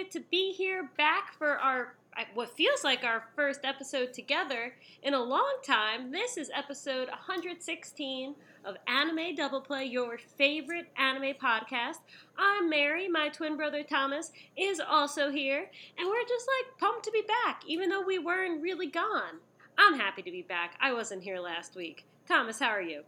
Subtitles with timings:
[0.00, 1.94] excited to be here back for our
[2.34, 6.10] what feels like our first episode together in a long time.
[6.10, 8.34] This is episode 116
[8.64, 11.98] of Anime Double Play, your favorite anime podcast.
[12.36, 17.10] I'm Mary, my twin brother Thomas is also here, and we're just like pumped to
[17.10, 19.38] be back, even though we weren't really gone.
[19.78, 20.74] I'm happy to be back.
[20.80, 22.06] I wasn't here last week.
[22.26, 23.02] Thomas, how are you?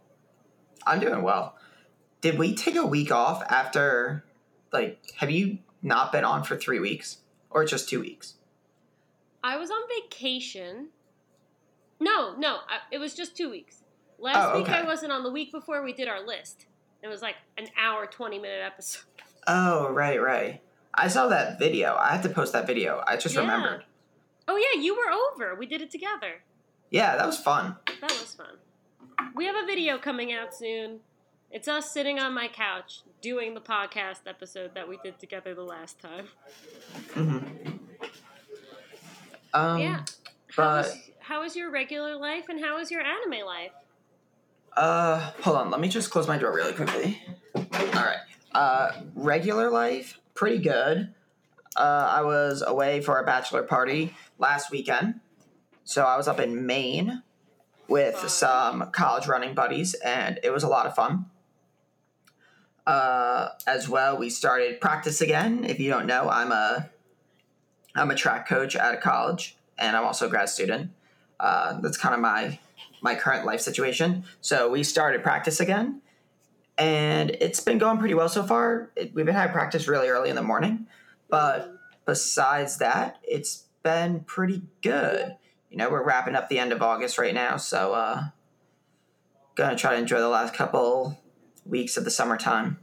[0.87, 1.55] I'm doing well.
[2.21, 4.23] Did we take a week off after,
[4.71, 7.17] like, have you not been on for three weeks
[7.49, 8.35] or just two weeks?
[9.43, 10.87] I was on vacation.
[11.99, 13.83] No, no, I, it was just two weeks.
[14.19, 14.69] Last Oh, week.
[14.69, 15.23] I wasn't on.
[15.23, 16.65] The week before we did our list.
[17.01, 19.03] It was like an hour, 20 minute episode.
[19.47, 20.61] Oh, right, right.
[20.93, 21.95] I saw that video.
[21.99, 23.03] I had to post that video.
[23.05, 23.41] I just Yeah.
[23.41, 23.83] remembered.
[24.47, 25.55] Oh, yeah, you were over.
[25.55, 26.43] We did it together.
[26.89, 27.75] Yeah, that was fun.
[27.99, 28.57] That was fun.
[29.35, 30.99] We have a video coming out soon.
[31.53, 35.61] It's us sitting on my couch doing the podcast episode that we did together the
[35.63, 36.27] last time.
[37.13, 37.37] hmm
[39.53, 40.03] Um, yeah.
[40.55, 43.71] How was, how was your regular life and how was your anime life?
[44.75, 45.69] Uh, hold on.
[45.69, 47.21] Let me just close my door really quickly.
[47.55, 48.17] All right.
[48.51, 51.13] Uh, regular life, pretty good.
[51.75, 55.19] Uh, I was away for a bachelor party last weekend,
[55.83, 57.21] so I was up in Maine
[57.87, 58.29] with Fun.
[58.29, 61.25] some college running buddies, and it was a lot of fun.
[62.85, 65.63] Uh, as well, we started practice again.
[65.63, 66.89] If you don't know, I'm a
[67.95, 70.91] I'm a track coach at a college, and I'm also a grad student.
[71.39, 72.59] Uh, that's kind of my
[73.01, 74.25] my current life situation.
[74.41, 76.01] So we started practice again,
[76.77, 78.91] and it's been going pretty well so far.
[78.95, 80.87] It, we've been having practice really early in the morning,
[81.29, 81.73] but
[82.05, 85.37] besides that, it's been pretty good.
[85.69, 88.23] You know, we're wrapping up the end of August right now, so uh,
[89.55, 91.17] gonna try to enjoy the last couple
[91.65, 92.77] weeks of the summertime.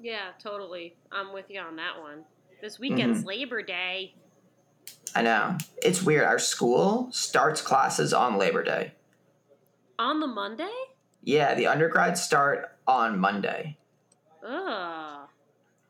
[0.00, 0.94] Yeah, totally.
[1.10, 2.24] I'm with you on that one.
[2.60, 3.28] This weekend's Mm-hmm.
[3.28, 4.14] Labor Day.
[5.14, 6.24] I know it's weird.
[6.24, 8.92] Our school starts classes on Labor Day.
[9.98, 10.72] On the Monday?
[11.22, 13.78] Yeah, the undergrads start on Monday.
[14.46, 15.28] Ugh.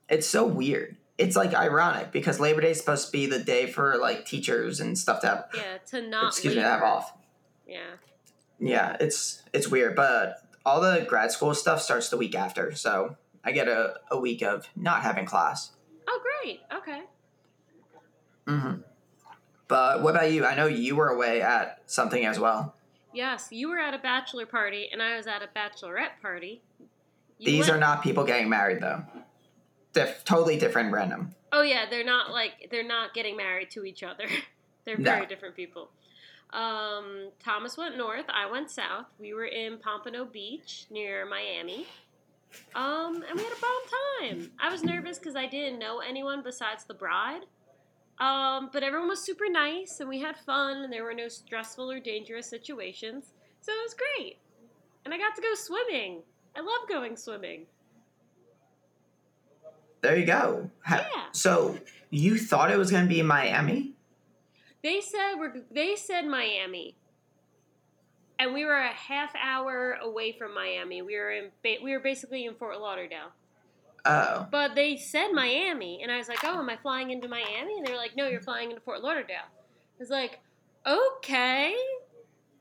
[0.08, 0.96] It's so weird.
[1.18, 4.80] It's like ironic because Labor Day is supposed to be the day for like teachers
[4.80, 7.12] and stuff to have Yeah, to not excuse me to have off.
[7.66, 7.80] Yeah.
[8.58, 13.16] Yeah, it's it's weird, but all the grad school stuff starts the week after, so
[13.44, 15.70] I get a, a week of not having class.
[16.08, 16.60] Oh, great.
[16.74, 17.02] Okay.
[18.46, 18.74] hmm
[19.68, 20.44] But what about you?
[20.44, 22.74] I know you were away at something as well.
[23.14, 26.62] Yes, you were at a bachelor party and I was at a bachelorette party.
[27.38, 29.04] You These went- are not people getting married though.
[30.24, 31.34] Totally different, random.
[31.52, 34.26] Oh yeah, they're not like they're not getting married to each other.
[34.84, 35.12] they're No.
[35.12, 35.90] very different people.
[36.52, 38.26] Um, Thomas went north.
[38.28, 39.06] I went south.
[39.18, 41.86] We were in Pompano Beach near Miami.
[42.74, 44.50] Um, and we had a bomb time.
[44.60, 47.42] I was nervous because I didn't know anyone besides the bride.
[48.18, 51.90] Um, but everyone was super nice and we had fun and there were no stressful
[51.90, 53.32] or dangerous situations.
[53.60, 54.38] So it was great.
[55.04, 56.22] And I got to go swimming.
[56.56, 57.66] I love going swimming.
[60.00, 60.70] There you go.
[60.88, 61.04] Yeah.
[61.32, 61.78] So
[62.10, 63.95] you thought it was going to be Miami?
[64.82, 66.96] They said we're they said Miami,
[68.38, 71.02] and we were a half hour away from Miami.
[71.02, 71.50] We were in
[71.82, 73.32] we were basically in Fort Lauderdale,
[74.04, 77.78] Oh, but they said Miami, and I was like, "Oh, am I flying into Miami?"
[77.78, 80.38] And they were like, "No, you're flying into Fort Lauderdale." I was like,
[80.86, 81.74] "Okay."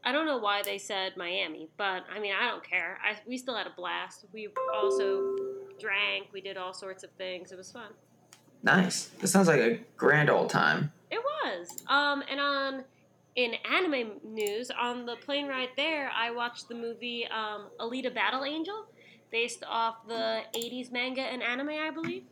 [0.07, 2.99] I don't know why they said Miami, but I mean, I don't care.
[3.03, 4.25] I, we still had a blast.
[4.31, 5.35] We also
[5.79, 6.27] drank.
[6.31, 7.51] We did all sorts of things.
[7.51, 7.91] It was fun.
[8.61, 9.05] nice.
[9.19, 10.91] This sounds like a grand old time.
[11.11, 11.83] It was.
[11.87, 12.83] Um, and on
[13.35, 18.45] in anime news, on the plane ride there, I watched the movie um, Alita Battle
[18.45, 18.85] Angel,
[19.31, 22.23] based off the '80s manga and anime, I believe.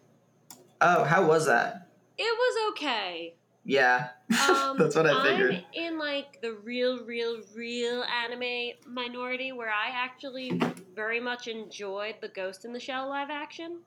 [0.81, 1.87] Oh, how was that?
[2.17, 3.35] It was okay.
[3.65, 4.09] Yeah,
[4.49, 5.55] Um, that's what I figured.
[5.55, 10.59] I'm in like the real, real, real anime minority, where I actually
[10.95, 13.79] very much enjoyed the Ghost in the Shell live action.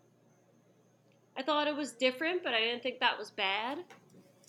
[1.36, 3.78] I thought it was different, but I didn't think that was bad.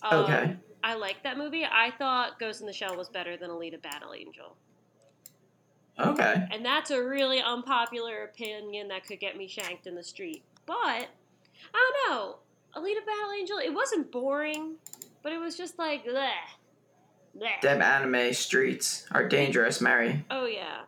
[0.02, 0.56] Um, Okay.
[0.84, 1.64] I like that movie.
[1.64, 4.56] I thought Ghost in the Shell was better than Alita Battle Angel.
[5.98, 6.46] Okay.
[6.52, 10.44] And that's a really unpopular opinion that could get me shanked in the street.
[10.66, 11.06] But, I
[12.06, 12.36] don't know.
[12.76, 14.76] Alita Battle Angel, it wasn't boring,
[15.22, 16.30] but it was just like, bleh.
[17.36, 17.60] Bleh.
[17.60, 20.24] Them anime streets are dangerous, Mary.
[20.30, 20.82] Oh, yeah.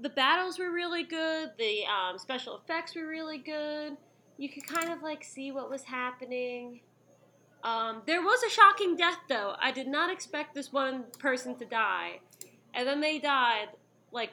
[0.00, 1.50] The battles were really good.
[1.58, 3.96] The um, special effects were really good.
[4.36, 6.80] You could kind of like see what was happening.
[7.62, 9.54] Um, there was a shocking death, though.
[9.60, 12.20] I did not expect this one person to die.
[12.74, 13.68] And then they died,
[14.12, 14.30] like,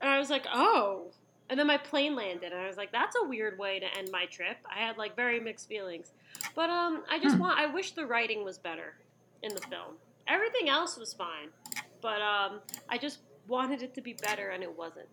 [0.00, 1.12] and I was like, oh,
[1.50, 4.10] And then my plane landed, and I was like, "That's a weird way to end
[4.10, 6.12] my trip." I had like very mixed feelings,
[6.56, 7.42] but um, I just Hmm.
[7.42, 7.58] want.
[7.60, 8.94] I wish the writing was better
[9.42, 9.98] in the film.
[10.26, 11.50] Everything else was fine,
[12.00, 15.08] but um, I just wanted it to be better, and it wasn't.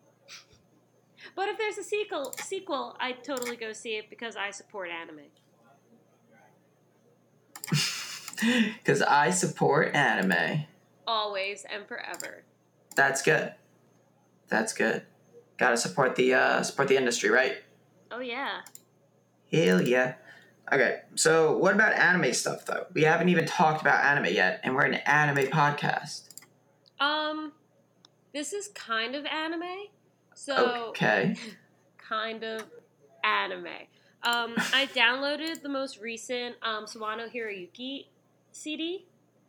[1.36, 5.32] But if there's a sequel, sequel, I'd totally go see it because I support anime.
[8.78, 10.66] Because I support anime.
[11.08, 12.44] Always and forever.
[12.96, 13.54] That's good.
[14.48, 15.04] That's good.
[15.58, 17.56] Gotta support the uh, support the industry, right?
[18.12, 18.62] Oh yeah.
[19.52, 20.16] Hell yeah.
[20.72, 22.86] Okay, so what about anime stuff though?
[22.94, 26.30] We haven't even talked about anime yet, and we're an anime podcast.
[27.00, 27.52] Um,
[28.34, 29.88] this is kind of anime.
[30.34, 31.36] So Okay.
[31.98, 32.64] kind of
[33.24, 33.68] anime.
[34.24, 38.06] Um, I downloaded the most recent um, Sawano Hiroyuki
[38.52, 39.06] CD,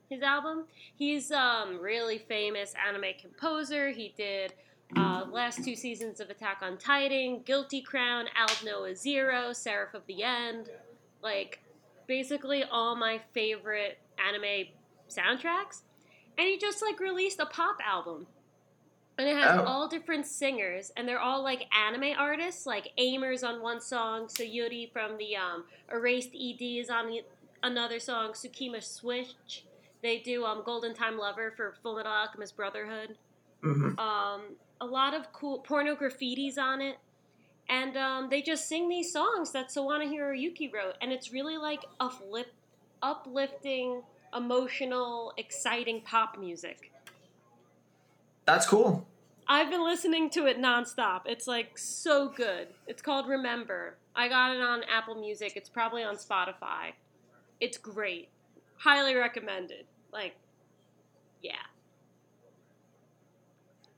[0.08, 0.64] his album.
[0.96, 3.90] He's um really famous anime composer.
[3.90, 4.52] He did
[4.96, 10.02] uh, last two seasons of Attack on Titan, Guilty Crown, Al Noah Zero, Seraph of
[10.06, 10.68] the End.
[11.22, 11.60] Like
[12.06, 14.66] basically all my favorite anime
[15.08, 15.80] soundtracks.
[16.38, 18.26] And he just like released a pop album.
[19.18, 19.64] And it has Oh.
[19.64, 24.90] all different singers, and they're all like anime artists, like Aimer's on one song, Sayuri
[24.90, 27.20] from the um, Erased ED is on the,
[27.62, 29.64] another song, Sukima Switch.
[30.02, 33.16] They do um, Golden Time Lover for Full Metal Alchemist Brotherhood.
[33.62, 36.96] hmm Um, a lot of cool Porno Graffittis on it.
[37.68, 41.84] And um, they just sing these songs that Sawano Hiroyuki wrote, and it's really like
[42.00, 42.50] uplift,
[43.02, 44.02] uplifting,
[44.36, 46.90] emotional, exciting pop music.
[48.44, 49.06] That's cool.
[49.46, 51.22] I've been listening to it nonstop.
[51.26, 52.68] It's like so good.
[52.86, 53.96] It's called Remember.
[54.14, 55.52] I got it on Apple Music.
[55.56, 56.92] It's probably on Spotify.
[57.60, 58.28] It's great.
[58.78, 59.86] Highly recommended.
[60.12, 60.36] Like,
[61.42, 61.52] yeah.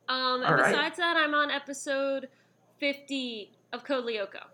[0.08, 0.70] Um, and right.
[0.70, 2.28] besides that, I'm on episode
[2.78, 4.44] 50 of Code Lyoko.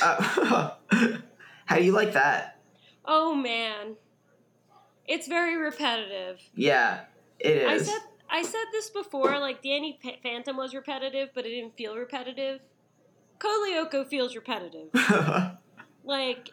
[0.00, 0.70] Uh,
[1.66, 2.58] how do you like that?
[3.04, 3.96] Oh man,
[5.06, 6.40] it's very repetitive.
[6.54, 7.00] Yeah,
[7.40, 7.88] it is.
[7.88, 8.00] I said
[8.30, 9.38] I said this before.
[9.38, 12.60] Like Danny P- Phantom was repetitive, but it didn't feel repetitive.
[13.38, 14.90] Code Lyoko feels repetitive.
[16.04, 16.48] Like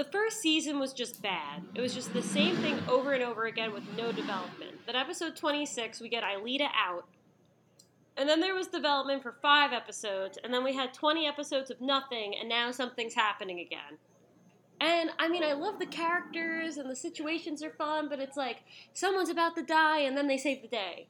[0.00, 1.62] the first season was just bad.
[1.74, 4.86] It was just the same thing over and over again with no development.
[4.86, 7.04] Then episode 26, we get Aelita out.
[8.16, 11.82] And then there was development for five episodes, and then we had 20 episodes of
[11.82, 13.98] nothing, and now something's happening again.
[14.80, 18.62] And I mean, I love the characters and the situations are fun, but it's like
[18.94, 21.08] someone's about to die and then they save the day.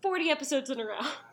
[0.00, 1.00] 40 episodes in a row.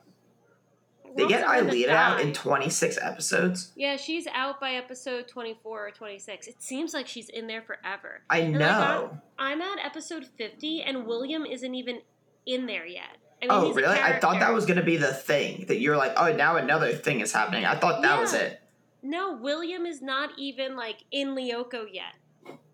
[1.16, 3.72] they get gonna out in 26 episodes.
[3.76, 6.48] Yeah, she's out by episode 24 or 26.
[6.48, 8.22] It seems like she's in there forever.
[8.30, 9.18] I like, know.
[9.40, 12.02] I'm at episode 50 and William isn't even
[12.46, 13.18] in there yet.
[13.42, 13.98] I mean, oh, really?
[13.98, 16.94] I thought that was going to be the thing that you're like, oh, now another
[16.94, 17.66] thing is happening.
[17.66, 18.60] I thought that was it.
[19.04, 22.16] No, William is not even like in Lyoko yet.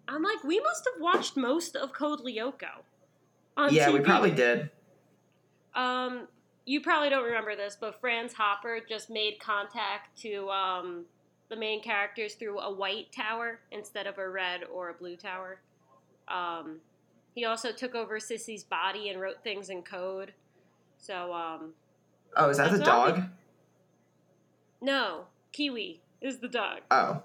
[0.08, 2.84] I'm like, we must have watched most of Code Lyoko.
[3.58, 4.70] On Yeah, we probably did.
[5.76, 6.28] Um,
[6.66, 11.06] you probably don't remember this, but Franz Hopper just made contact to um,
[11.50, 15.60] the main characters through a white tower instead of a red or a blue tower.
[16.28, 16.80] Um,
[17.36, 20.34] he also took over Sissy's body and wrote things in code.
[20.98, 21.74] So, um,
[22.36, 23.24] Oh, is that the dog?
[24.82, 26.80] no, Kiwi is the dog.
[26.90, 27.22] Oh,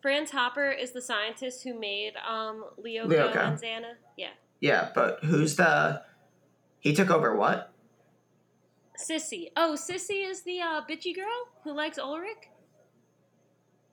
[0.00, 3.36] Franz Hopper is the scientist who made um, Lyoko.
[3.36, 3.92] and Xana.
[4.16, 4.30] Yeah.
[4.60, 6.02] yeah, but who's the.
[6.80, 7.72] He took over what?
[8.98, 9.48] Sissy.
[9.56, 12.48] Oh, Sissy is the uh, bitchy girl who likes Ulrich?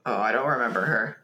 [0.05, 1.17] Oh, I don't remember her.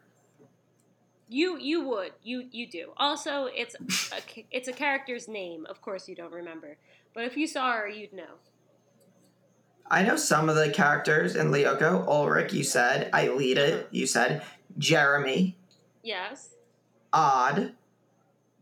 [1.28, 2.92] You you would you you do.
[2.96, 4.16] Also, it's a
[4.50, 5.66] it's a character's name.
[5.66, 6.78] Of course, you don't remember,
[7.14, 8.38] but if you saw her, you'd know.
[9.88, 12.06] I know some of the characters in Lyoko.
[12.06, 13.10] Ulrich, you said.
[13.12, 14.42] Aelita, you said.
[14.78, 15.56] Jeremy.
[16.02, 16.54] Yes.
[17.12, 17.72] Odd.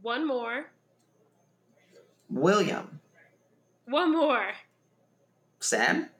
[0.03, 0.67] One more.
[2.29, 3.01] William.
[3.87, 4.53] One more.
[5.65, 6.11] Sam?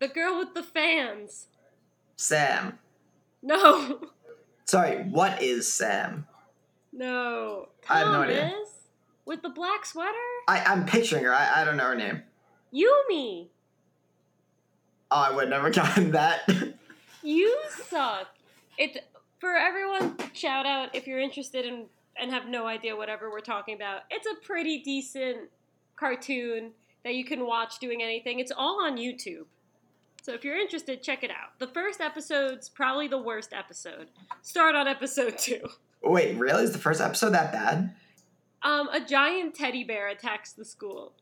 [0.00, 1.46] The girl with the fans.
[2.16, 2.78] Sam.
[3.42, 4.00] No.
[4.64, 6.26] Sorry, what is Sam?
[6.92, 7.68] No.
[7.88, 8.50] I have no idea.
[8.50, 8.70] Thomas?
[9.24, 10.12] With the black sweater?
[10.48, 11.32] I, I'm picturing her.
[11.32, 12.22] I, I don't know her name.
[12.74, 13.46] Yumi.
[15.10, 16.48] Oh, I would never gotten that.
[17.22, 17.56] You
[17.88, 18.26] suck.
[18.78, 20.16] It for everyone.
[20.32, 21.86] Shout out if you're interested in
[22.20, 24.02] and have no idea whatever we're talking about.
[24.10, 25.50] It's a pretty decent
[25.94, 26.72] cartoon
[27.04, 28.38] that you can watch doing anything.
[28.40, 29.46] It's all on YouTube.
[30.22, 31.58] So if you're interested, check it out.
[31.58, 34.08] The first episode's probably the worst episode.
[34.42, 35.60] Start on episode two.
[36.02, 36.64] Wait, really?
[36.64, 37.94] Is the first episode that bad?
[38.62, 41.12] Um, a giant teddy bear attacks the school.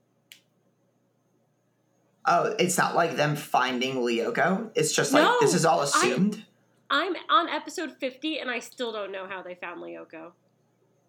[2.25, 4.71] Oh, it's not like them finding Lyoko.
[4.75, 6.45] It's just like No, this is all I- assumed.
[6.89, 10.33] I'm on episode 50 and I still don't know how they found Lyoko.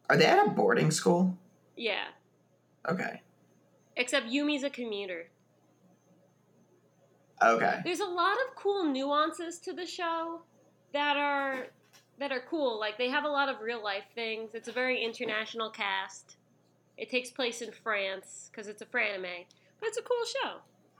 [0.09, 1.37] Are they at a boarding school?
[1.75, 2.05] Yeah.
[2.89, 3.21] Okay.
[3.97, 5.27] Except Yumi's a commuter.
[7.43, 7.81] Okay.
[7.83, 10.41] There's a lot of cool nuances to the show
[10.93, 11.67] that are
[12.19, 12.79] that are cool.
[12.79, 14.51] Like they have a lot of real life things.
[14.53, 16.37] It's a very international cast.
[16.97, 19.45] It takes place in France because it's a franime,
[19.79, 20.57] but it's a cool show.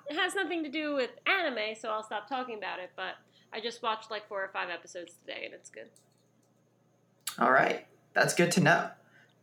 [0.09, 2.91] It has nothing to do with anime, so I'll stop talking about it.
[2.95, 3.15] But
[3.53, 5.89] I just watched like four or five episodes today, and it's good.
[7.39, 7.85] All right.
[8.13, 8.89] That's good to know.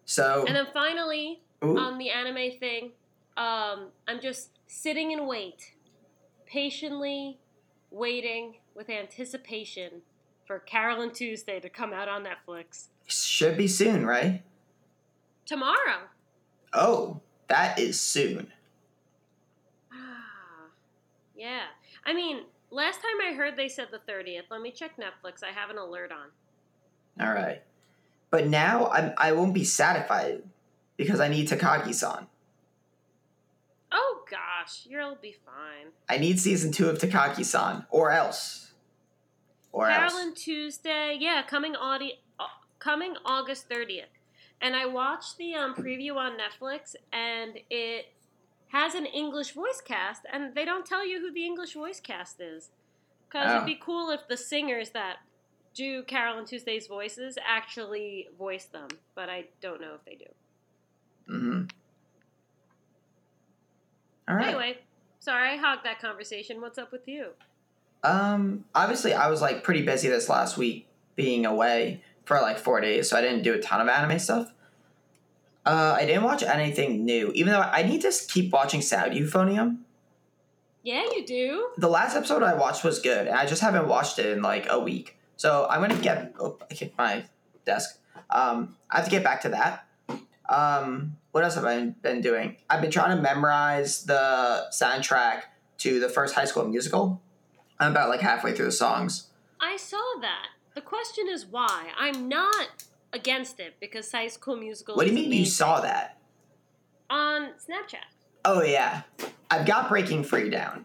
[0.07, 2.93] So, And then finally, ooh, on the anime thing,
[3.37, 5.73] um, I'm just sitting in wait,
[6.47, 7.39] patiently
[7.91, 10.03] waiting with anticipation
[10.47, 14.43] for Carole & Tuesday to come out on Netflix should be soon, right?
[15.47, 16.09] tomorrow.
[16.73, 18.53] Oh, that is soon.
[19.93, 20.69] Ah,
[21.37, 21.65] yeah.
[22.05, 24.45] I mean, last time I heard they said the 30th.
[24.51, 25.43] Let me check Netflix.
[25.43, 27.25] I have an alert on.
[27.25, 27.63] All right.
[28.31, 30.43] But now I'm, I won't be satisfied
[30.97, 32.27] because I need Takagi-san.
[32.27, 32.34] Oh
[34.35, 35.93] gosh, you'll be fine.
[36.09, 38.73] I need season two of Takagi-san, or else.
[39.73, 40.43] Or Carol else.
[40.43, 42.45] Tuesday, yeah, coming audi- uh,
[42.79, 44.05] coming August 30th.
[44.61, 48.07] And I watched the um, preview on Netflix, and it
[48.69, 52.41] has an English voice cast, and they don't tell you who the English voice cast
[52.41, 52.71] is.
[53.29, 53.57] Because Oh.
[53.57, 55.17] it'd be cool if the singers that
[55.75, 60.31] do Carole & Tuesday's voices actually voice them, but I don't know if they do.
[61.27, 61.63] hmm
[64.29, 64.49] All right.
[64.49, 64.79] Anyway,
[65.21, 66.61] sorry I hogged that conversation.
[66.61, 67.31] What's up with you?
[68.03, 72.81] Um, obviously, I was like pretty busy this last week being away for like four
[72.81, 74.53] days, so I didn't do a ton of anime stuff.
[75.67, 79.79] Uh, I didn't watch anything new, even though I need to keep watching Sound Euphonium.
[80.83, 81.71] Yeah, you do.
[81.79, 84.67] The last episode I watched was good, and I just haven't watched it in like
[84.69, 85.17] a week.
[85.37, 86.35] So I'm gonna get.
[86.39, 87.25] Oh, I hit my
[87.65, 87.99] desk.
[88.29, 89.87] Um, I have to get back to that.
[90.49, 92.57] Um, what else have I been doing?
[92.69, 95.43] I've been trying to memorize the soundtrack
[95.79, 97.21] to the first High School Musical.
[97.81, 99.29] I'm about like halfway through the songs.
[99.61, 100.49] I saw that.
[100.75, 101.89] The question is why.
[101.99, 102.69] I'm not
[103.13, 104.97] against it because High School Musical.
[104.97, 106.19] What do you mean you saw that?
[107.11, 108.05] on Snapchat?
[108.45, 109.03] Oh yeah,
[109.51, 110.85] I've got Breaking Free down.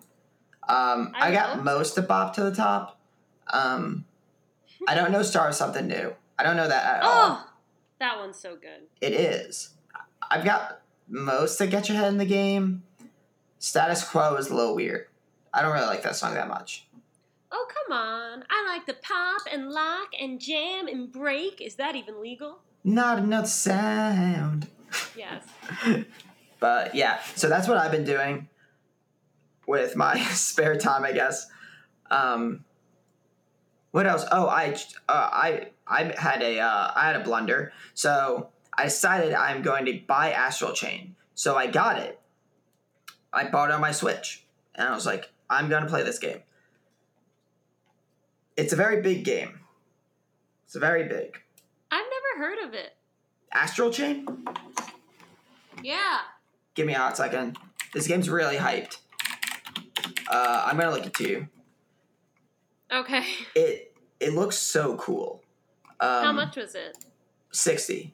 [0.68, 3.00] Um, I, I got most of Bop to the top.
[3.48, 4.06] Um,
[4.88, 6.14] I don't know Start of Something New.
[6.38, 7.46] I don't know that at all.
[8.00, 8.88] That one's so good.
[9.02, 9.72] It is.
[10.30, 12.84] I've got most that Get Your Head in the Game.
[13.60, 15.08] Status Quo is a little weird.
[15.54, 16.86] I don't really like that song that much.
[17.52, 18.44] Oh come on!
[18.50, 21.60] I like to pop and lock and jam and break.
[21.60, 22.60] Is that even legal?
[22.84, 24.68] Not enough sound.
[25.18, 25.44] Yes.
[26.60, 28.50] But yeah, so that's what I've been doing
[29.66, 31.48] with my spare time, I guess.
[32.12, 32.66] Um,
[33.92, 34.26] what else?
[34.32, 34.74] Oh, I
[35.08, 37.74] uh, I I had a uh, I had a blunder.
[37.94, 41.16] So I decided I'm going to buy Astral Chain.
[41.36, 42.20] So I got it.
[43.34, 46.20] I bought it on my Switch, and I was like, I'm going to play this
[46.20, 46.40] game.
[48.58, 49.60] It's a very big game.
[50.66, 51.40] It's very big.
[51.92, 52.96] I've never heard of it.
[53.52, 54.28] Astral Chain.
[55.84, 56.20] Yeah.
[56.76, 57.58] Give me a hot second.
[57.94, 58.98] This game's really hyped.
[60.30, 61.48] Uh, I'm gonna link it to you.
[62.92, 63.24] Okay.
[63.56, 65.42] It it looks so cool.
[66.00, 66.98] Um, How much was it?
[67.52, 68.14] Sixty.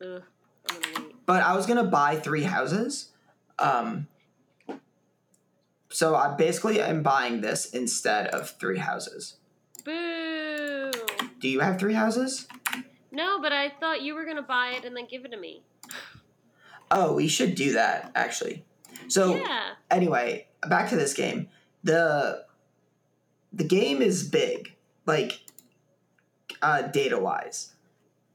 [0.00, 0.22] Ugh.
[0.68, 1.14] I'm gonna wait.
[1.26, 3.10] But I was gonna buy three houses.
[3.58, 4.08] Um,
[5.88, 9.36] so I basically am buying this instead of three houses.
[9.84, 10.90] Boo.
[11.40, 12.46] Do you have three houses?
[13.10, 15.62] No, but I thought you were gonna buy it and then give it to me.
[16.90, 18.64] Oh, we should do that actually.
[19.08, 19.70] So yeah.
[19.90, 21.48] anyway, back to this game.
[21.82, 22.44] The
[23.52, 25.40] the game is big, like
[26.62, 27.72] uh, data wise,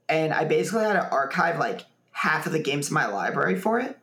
[0.08, 3.80] and I basically had to archive like half of the games in my library for
[3.80, 3.98] it.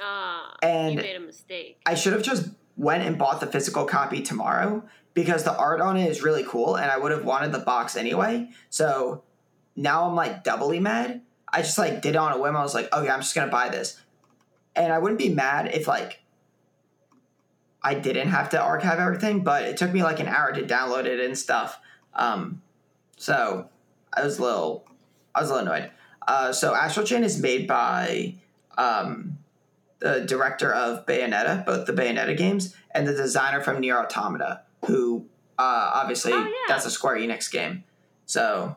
[0.00, 0.56] Ah.
[0.62, 1.80] And- you made a mistake.
[1.86, 4.82] I should have just went and bought the physical copy tomorrow
[5.14, 7.96] because the art on it is really cool, and I would have wanted the box
[7.96, 8.48] anyway.
[8.70, 9.22] So
[9.76, 11.22] now I'm like doubly mad.
[11.48, 12.56] I just like did it on a whim.
[12.56, 14.00] I was like, okay, I'm just gonna buy this,
[14.74, 16.22] and I wouldn't be mad if like
[17.82, 21.04] I didn't have to archive everything, but it took me like an hour to download
[21.04, 21.78] it and stuff.
[22.14, 22.62] Um,
[23.16, 23.68] so
[24.12, 24.86] I was a little,
[25.34, 25.90] I was a little annoyed.
[26.26, 28.34] Uh, so Astral Chain is made by
[28.78, 29.38] um,
[29.98, 35.26] the director of Bayonetta, both the Bayonetta games, and the designer from Nier Automata, who
[35.58, 36.52] uh, obviously Oh, yeah.
[36.68, 37.84] that's a Square Enix game.
[38.26, 38.76] So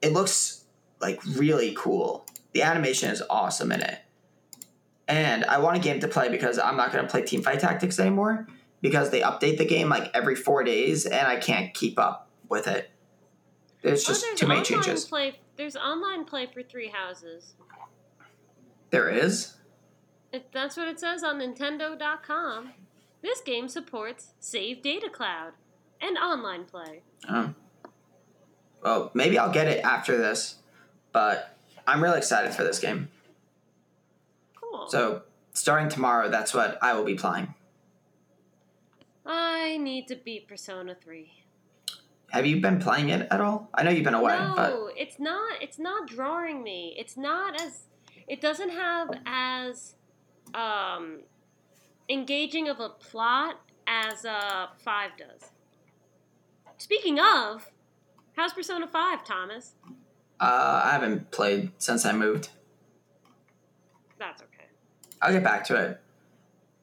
[0.00, 0.64] it looks
[1.00, 2.24] like really cool.
[2.52, 3.98] The animation is awesome in it.
[5.08, 7.98] and I want a game to play because I'm not going to play Teamfight Tactics
[7.98, 8.46] anymore
[8.80, 12.68] because they update the game like every four days, and I can't keep up with
[12.68, 12.90] it.
[13.82, 15.04] There's just oh, there's too many changes.
[15.04, 17.54] Play, there's online play for Three Houses.
[18.90, 19.54] There is.
[20.32, 22.72] It, that's what it says on Nintendo.com.
[23.22, 25.52] This game supports Save Data Cloud
[26.00, 27.02] and online play.
[27.28, 27.54] Oh.
[28.82, 30.56] Well, maybe I'll get it after this,
[31.12, 33.08] but I'm really excited for this game.
[34.54, 34.88] Cool.
[34.88, 35.22] So,
[35.52, 37.54] starting tomorrow, that's what I will be playing.
[39.24, 41.41] I need to beat Persona 3.
[42.32, 43.68] Have you been playing it at all?
[43.74, 45.62] I know you've been away, no, but it's not.
[45.62, 46.94] It's not drawing me.
[46.98, 47.84] It's not as.
[48.26, 49.94] It doesn't have as
[50.54, 51.20] um,
[52.08, 55.50] engaging of a plot as uh, Five does.
[56.78, 57.70] Speaking of,
[58.34, 59.74] how's Persona Five, Thomas?
[60.42, 62.48] uh, I haven't played since I moved.
[64.18, 64.66] That's okay.
[65.20, 66.00] I'll get back to it.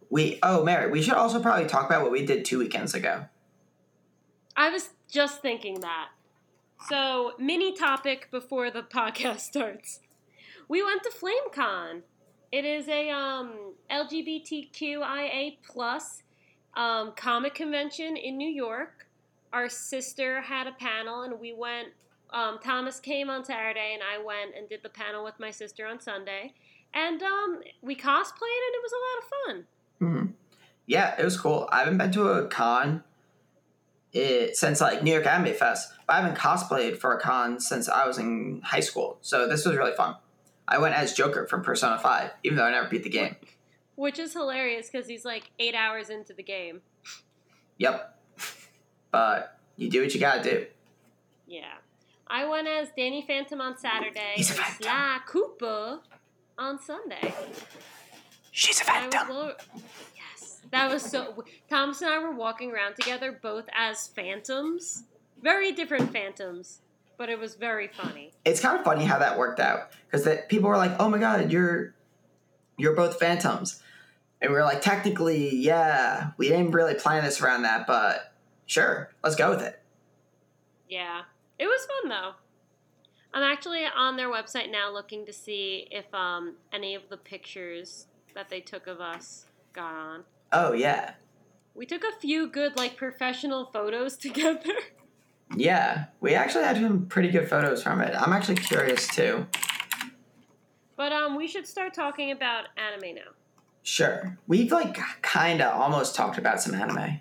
[0.10, 3.26] We oh Mary, we should also probably talk about what we did two weekends ago.
[4.56, 6.10] I was just thinking that.
[6.88, 10.00] So, mini topic before the podcast starts.
[10.68, 12.02] We went to FlameCon.
[12.52, 16.24] It is a um, LGBTQIA plus
[16.76, 19.08] um, comic convention in New York.
[19.52, 21.90] Our sister had a panel, and we went.
[22.32, 25.88] Um, Thomas came on Saturday, and I went and did the panel with my sister
[25.88, 26.54] on Sunday.
[26.94, 29.66] And um, we cosplayed, and it was a lot of fun.
[30.00, 30.32] hmm
[30.86, 31.68] Yeah, it was cool.
[31.72, 33.04] I haven't been to a con
[34.14, 37.88] it, since like New York Anime Fest, but I haven't cosplayed for a con since
[37.88, 39.18] I was in high school.
[39.22, 40.16] So this was really fun.
[40.68, 43.36] I went as Joker from Persona Five, even though I never beat the game.
[43.96, 46.82] Which is hilarious because he's like eight hours into the game.
[47.78, 48.18] Yep.
[49.12, 50.66] But you do what you gotta do.
[51.48, 51.74] Yeah.
[52.28, 54.84] I went as Danny Phantom on Saturday He's a phantom.
[54.84, 56.00] Sly Cooper
[56.58, 57.34] on Sunday.
[58.52, 59.54] She's a phantom.
[60.72, 61.44] That was so.
[61.70, 65.04] Thomas and I were walking around together, both as phantoms.
[65.42, 66.82] Very different phantoms,
[67.18, 68.34] but it was very funny.
[68.46, 71.18] It's kind of funny how that worked out because that people were like, "Oh my
[71.18, 71.96] god, you're
[72.78, 73.82] you're both phantoms,"
[74.42, 78.34] and we were like, "Technically, yeah, we didn't really plan this around that, but
[78.66, 79.82] sure, let's go with it."
[80.90, 81.22] Yeah.
[81.60, 82.32] It was fun though.
[83.34, 88.08] I'm actually on their website now looking to see if um, any of the pictures
[88.34, 90.24] that they took of us got on.
[90.52, 91.14] Oh yeah,
[91.76, 94.74] We took a few good, like, professional photos together.
[95.56, 98.16] yeah, we actually had some pretty good photos from it.
[98.16, 99.46] I'm actually curious too.
[100.96, 103.32] But um, we should start talking about anime now.
[103.84, 107.20] Sure, we've like kind of almost talked about some anime.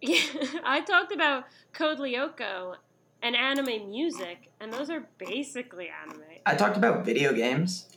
[0.00, 0.20] Yeah,
[0.64, 2.76] I talked about Code Lyoko
[3.22, 6.20] and anime music, and those are basically anime.
[6.46, 7.88] I talked about video games.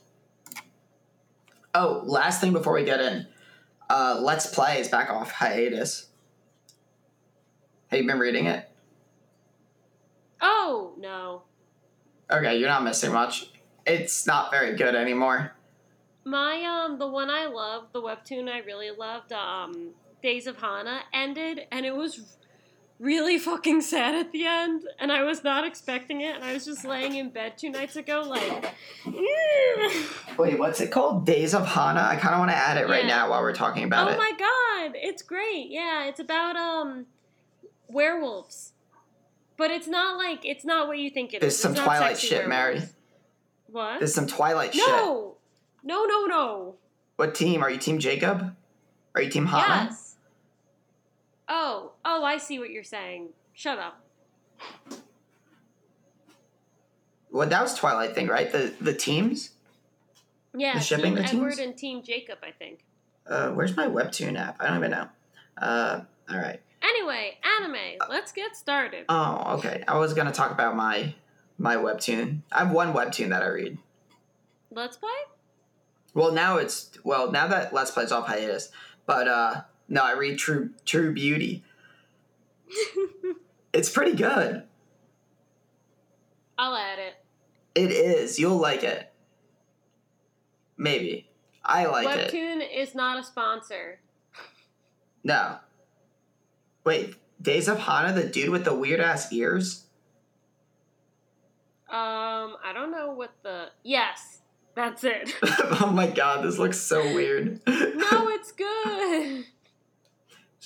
[1.76, 3.28] Oh, last thing before we get in,
[3.90, 6.08] uh, Let's Play is back off hiatus.
[7.88, 8.70] Have you been reading it?
[10.42, 11.44] Oh no,
[12.32, 13.52] Okay, you're not missing much.
[13.86, 15.54] It's not very good anymore.
[16.26, 21.02] my um, the one I loved, the webtoon I really loved, um, Days of Hana
[21.14, 22.38] ended, and it was
[23.00, 26.66] really fucking sad at the end, and I was not expecting it, and I was
[26.66, 28.74] just laying in bed two nights ago, like.
[30.38, 31.26] Wait, what's it called?
[31.26, 32.02] Days of Hana?
[32.02, 34.16] I kind of want to add it right now while we're talking about oh it.
[34.16, 35.68] Oh my god, it's great.
[35.70, 37.06] Yeah, it's about um
[37.88, 38.74] werewolves.
[39.58, 41.42] But it's not like it's not what you think it is.
[41.42, 42.74] There's It's some Twilight shit, Mary.
[42.76, 42.94] werewolves.
[43.70, 44.00] What?
[44.00, 44.88] There's some Twilight shit.
[44.88, 45.36] no.
[45.84, 46.76] No, no, no.
[47.16, 47.64] What team?
[47.64, 48.56] Are you Team Jacob?
[49.16, 49.86] Are you Team Hana?
[49.90, 50.07] Yes.
[51.50, 53.30] Oh, oh, I see what you're saying.
[53.54, 54.02] Shut up.
[57.32, 58.52] Well, that was Twilight thing, right?
[58.52, 59.52] The the teams.
[60.56, 61.60] Yeah, The shipping Team the Edward teams?
[61.60, 62.80] and Team Jacob, I think.
[63.28, 64.58] Uh, where's my webtoon app?
[64.60, 65.08] I don't even know.
[65.62, 66.60] Uh, all right.
[66.82, 67.76] Anyway, anime.
[68.10, 69.06] Let's get started.
[69.10, 69.84] Oh, okay.
[69.88, 71.14] I was gonna talk about my
[71.58, 72.42] my webtoon.
[72.52, 73.78] I have one webtoon that I read.
[74.72, 75.10] Let's play?
[76.14, 78.72] Well, now it's well now that Let's Play's off hiatus,
[79.06, 81.64] but uh, no, I read True True Beauty.
[83.74, 84.64] It's pretty good.
[86.58, 87.14] I'll add it.
[87.76, 88.40] It is.
[88.40, 89.12] You'll like it.
[90.78, 91.30] Maybe.
[91.64, 92.34] I like it.
[92.34, 94.00] Webtoon is not a sponsor.
[95.24, 95.58] No.
[96.84, 99.86] Wait, Days of Hana, the dude with the weird ass ears?
[101.90, 103.68] Um, I don't know what the.
[103.84, 104.40] Yes,
[104.76, 105.34] that's it.
[105.44, 107.62] oh my god, this looks so weird.
[107.68, 107.74] no,
[108.30, 109.46] it's good.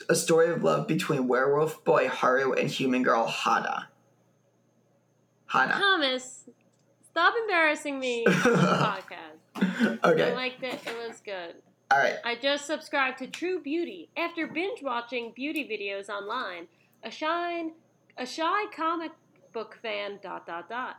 [0.10, 3.89] A story of love between werewolf boy Haru and human girl Hana.
[5.47, 5.73] Hana.
[5.73, 6.49] Thomas,
[7.10, 9.99] stop embarrassing me on the podcast.
[10.04, 10.80] I liked it.
[10.86, 11.56] It was good.
[11.91, 12.15] All right.
[12.23, 16.67] I just subscribed to True Beauty after binge watching beauty videos online.
[17.04, 17.73] A shine,
[18.17, 19.12] a shy comic
[19.51, 20.19] book fan.
[20.23, 20.97] Dot dot dot.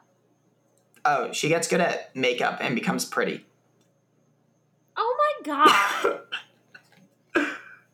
[1.04, 3.46] Oh, she gets good at makeup and becomes pretty.
[4.96, 6.20] Oh my god!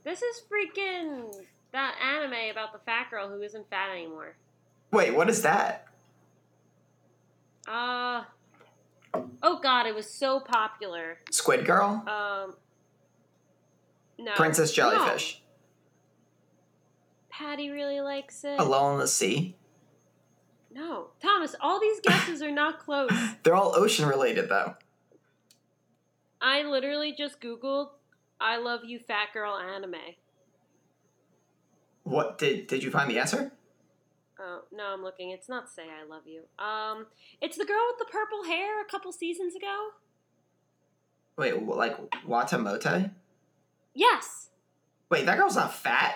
[0.09, 1.31] this is freaking
[1.73, 4.37] that anime about the fat girl who isn't fat anymore.
[4.91, 5.87] Wait, what is that?
[7.67, 8.25] Uh
[9.43, 11.19] oh god, it was so popular.
[11.31, 12.03] Squid Girl?
[12.07, 12.55] Um,
[14.19, 14.91] no, Princess No.
[14.91, 15.43] Jellyfish?
[17.29, 18.59] Patty really likes it.
[18.59, 19.57] Alone in the Sea?
[20.73, 23.11] No, Thomas, all these guesses are not close.
[23.43, 24.75] They're all ocean related though.
[26.41, 27.91] I literally just googled
[28.41, 29.95] "I love you, fat girl" anime.
[32.05, 33.53] What did did you find the answer?
[34.41, 35.31] Oh no, I'm looking.
[35.31, 37.07] It's not "Say I Love You." Um,
[37.41, 39.89] it's the girl with the purple hair a couple seasons ago.
[41.37, 41.97] Wait, like
[42.27, 43.11] Watamote?
[43.95, 44.51] Yes,
[45.11, 46.15] Wait, that girl's not fat.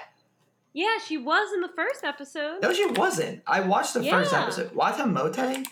[0.73, 2.61] yeah, she was in the first episode.
[2.63, 3.43] No, she wasn't.
[3.47, 4.71] I watched the first episode.
[4.73, 5.65] Watamote?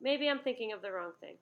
[0.00, 1.34] Maybe I'm thinking of the wrong thing.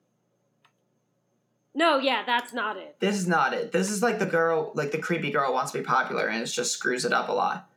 [1.78, 2.96] No, yeah, that's not it.
[3.00, 3.70] This is not it.
[3.70, 6.46] This is like the girl, like the creepy girl wants to be popular and it
[6.46, 7.68] just screws it up a lot.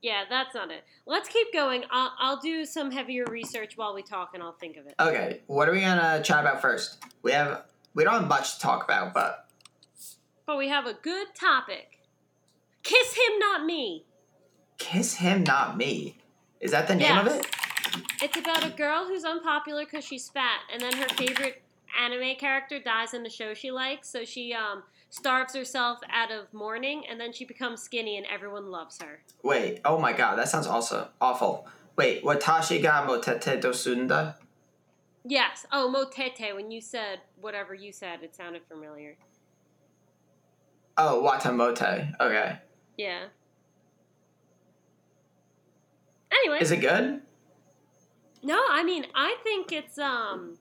[0.00, 0.84] Yeah, that's not it.
[1.06, 1.82] Let's keep going.
[1.90, 4.94] I'll, I'll do some heavier research while we talk, and I'll think of it.
[4.98, 6.98] Okay, what are we gonna chat about first?
[7.22, 9.48] We have we don't have much to talk about, but
[10.46, 11.98] But we have a good topic.
[12.84, 14.04] Kiss him, not me.
[14.78, 16.16] kiss him, not me.
[16.60, 17.40] Is that the name of Yes.
[17.44, 17.46] it?
[18.22, 21.62] It's about a girl who's unpopular because she's fat, and then her favorite
[22.00, 26.52] anime character dies in the show she likes, so she um, starves herself out of
[26.52, 29.22] mourning, and then she becomes skinny, and everyone loves her.
[29.42, 31.66] Wait, oh my god, that sounds also awful.
[31.96, 34.36] Wait, watashi ga motete dosunda?
[35.24, 35.66] Yes.
[35.70, 36.52] Oh, motete.
[36.52, 39.16] When you said whatever you said, it sounded familiar.
[40.98, 42.14] Oh, watamote.
[42.20, 42.58] Okay.
[42.96, 43.26] Yeah.
[46.32, 47.20] Anyway, Is it good?
[48.42, 50.56] no, I mean, I think it's um,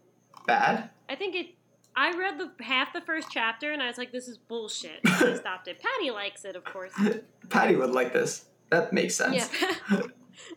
[0.46, 0.90] Bad?
[1.12, 1.48] I think it.
[1.94, 5.32] I read the half the first chapter, and I was like, "This is bullshit." So
[5.34, 5.78] I stopped it.
[5.80, 6.94] Patty likes it, of course.
[7.50, 8.46] Patty would like this.
[8.70, 9.50] That makes sense.
[9.92, 10.02] Yeah.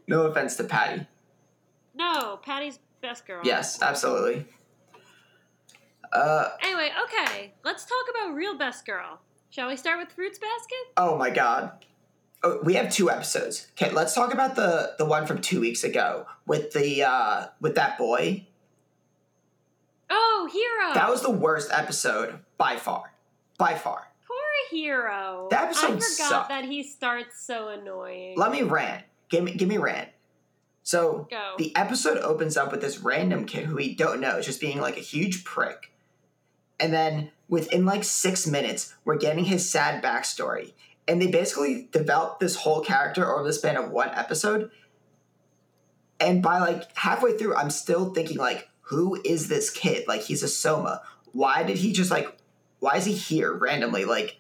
[0.09, 1.07] No offense to Patty.
[1.95, 3.41] no, Patty's best girl.
[3.45, 4.47] Yes, absolutely.
[6.13, 9.21] Uh, Anyway, okay, let's talk about real best girl.
[9.51, 10.93] Shall we start with Fruits Basket?
[10.97, 11.73] oh my god.
[12.43, 13.67] Oh, we have two episodes.
[13.73, 17.75] Okay, let's talk about the the one from two weeks ago with the uh with
[17.75, 18.47] that boy.
[20.17, 20.95] Oh, Hiro.
[20.95, 23.13] That was the worst episode by far.
[23.59, 24.07] By far.
[24.27, 24.37] poor
[24.71, 25.49] Hiro.
[25.51, 26.49] That episode I forgot sucked.
[26.51, 28.39] that he starts so annoying.
[28.39, 29.05] Let me rant.
[29.29, 30.11] Give me give me rant.
[30.85, 31.55] So Go.
[31.59, 34.97] the episode opens up with this random kid who we don't know just being like
[34.97, 35.91] a huge prick.
[36.79, 40.75] And then within like six minutes, we're getting his sad backstory.
[41.09, 44.71] And they basically develop this whole character over the span of one episode.
[46.21, 50.07] And by like halfway through, I'm still thinking like, who is this kid?
[50.07, 51.01] Like he's a Sohma.
[51.33, 52.37] Why did he just like
[52.81, 54.05] why is he here randomly?
[54.05, 54.39] Like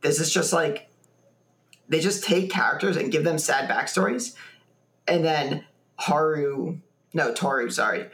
[0.00, 0.88] this is just like
[1.88, 4.34] they just take characters and give them sad backstories.
[5.08, 5.64] And then
[5.96, 6.80] Haru
[7.12, 8.08] no, Toru, sorry.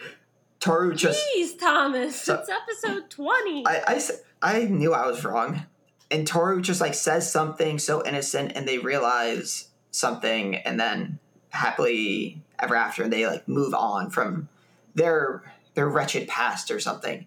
[0.60, 2.20] Toru just Jeez, Thomas.
[2.20, 3.66] So- it's episode 20.
[3.66, 4.00] I, I,
[4.42, 5.66] I knew I was wrong.
[6.10, 11.18] And Toru just like says something so innocent and they realize something and then
[11.50, 14.48] happily ever after and they like move on from
[14.94, 15.42] their
[15.76, 17.26] their wretched past or something.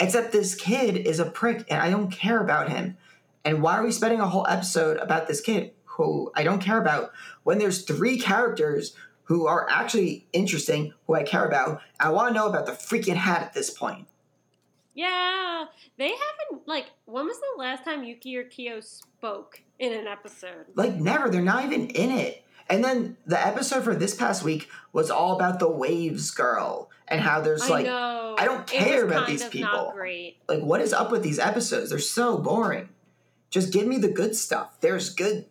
[0.00, 2.96] Except this kid is a prick and I don't care about him.
[3.44, 6.80] And why are we spending a whole episode about this kid who I don't care
[6.80, 7.12] about
[7.44, 11.80] when there's three characters who are actually interesting, who I care about?
[12.00, 14.08] I want to know about the freaking hat at this point.
[14.94, 15.66] yeah,
[15.98, 20.66] they haven't, like, when was the last time Yuki or Kyo spoke in an episode?
[20.74, 21.28] Like never.
[21.28, 22.44] They're not even in it.
[22.68, 27.20] And then the episode for this past week was all about the waves girl and
[27.20, 28.36] how there's I like know.
[28.38, 29.94] I don't care about these people.
[30.48, 31.90] Like what is up with these episodes?
[31.90, 32.88] They're so boring.
[33.50, 34.80] Just give me the good stuff.
[34.80, 35.46] There's good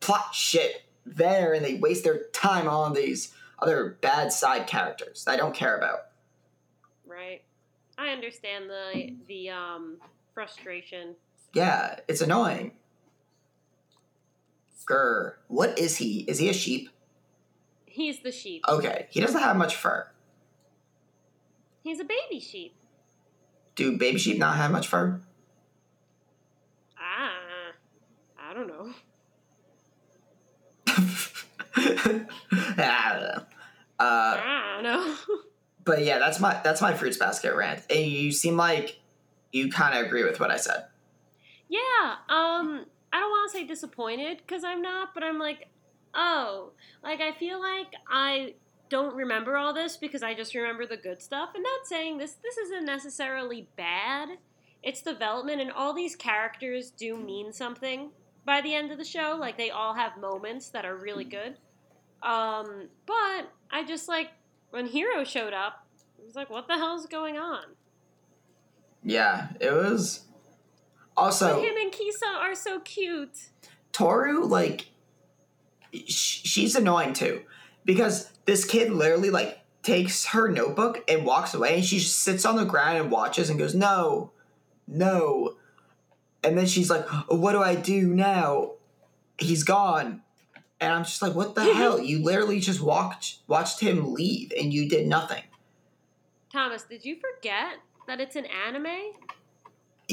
[0.00, 5.32] plot shit there and they waste their time on these other bad side characters that
[5.32, 6.06] I don't care about.
[7.06, 7.42] Right.
[7.98, 9.98] I understand the the um
[10.34, 11.14] frustration.
[11.52, 12.72] Yeah, it's annoying.
[14.82, 15.34] Grr.
[15.48, 16.20] What is he?
[16.20, 16.88] Is he a sheep?
[17.86, 18.64] He's the sheep.
[18.68, 20.08] Okay, he doesn't have much fur.
[21.82, 22.74] He's a baby sheep.
[23.74, 25.20] Do baby sheep not have much fur?
[26.98, 27.32] Ah,
[28.38, 28.92] I don't know.
[31.76, 33.44] I don't know.
[33.98, 35.14] Uh, I don't know.
[35.84, 37.82] but yeah, that's my that's my fruits basket rant.
[37.90, 39.00] And you seem like
[39.52, 40.86] you kind of agree with what I said.
[41.68, 45.68] Yeah, um, I don't want to say disappointed because I'm not, but I'm like,
[46.14, 46.72] oh,
[47.02, 48.54] like I feel like I
[48.88, 51.50] don't remember all this because I just remember the good stuff.
[51.54, 54.28] And not saying this this isn't necessarily bad.
[54.82, 58.10] It's development and all these characters do mean something
[58.44, 59.36] by the end of the show.
[59.38, 61.56] Like they all have moments that are really good.
[62.22, 64.30] Um, but I just like
[64.70, 65.86] when Hiro showed up,
[66.20, 67.64] I was like, what the hell is going on?
[69.02, 70.24] Yeah, it was.
[71.16, 73.48] Also, But him and Kisa are so cute.
[73.92, 74.86] Toru, like,
[75.92, 77.42] sh- she's annoying too,
[77.84, 82.44] because this kid literally like takes her notebook and walks away, and she just sits
[82.44, 84.32] on the ground and watches and goes, "No,
[84.86, 85.56] no,"
[86.42, 88.72] and then she's like, "What do I do now?"
[89.38, 90.22] He's gone,
[90.80, 94.72] and I'm just like, "What the hell?" You literally just walked, watched him leave, and
[94.72, 95.42] you did nothing.
[96.50, 99.12] Thomas, did you forget that it's an anime?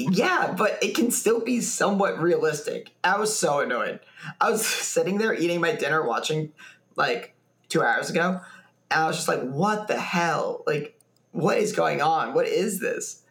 [0.10, 2.92] Yeah, but it can still be somewhat realistic.
[3.04, 4.00] I was so annoyed.
[4.40, 6.52] I was sitting there eating my dinner watching
[6.96, 7.34] like
[7.70, 8.42] two hours ago,
[8.92, 10.64] and I was just like, what the hell?
[10.66, 11.00] Like,
[11.32, 12.34] what is going on?
[12.34, 13.24] What is this?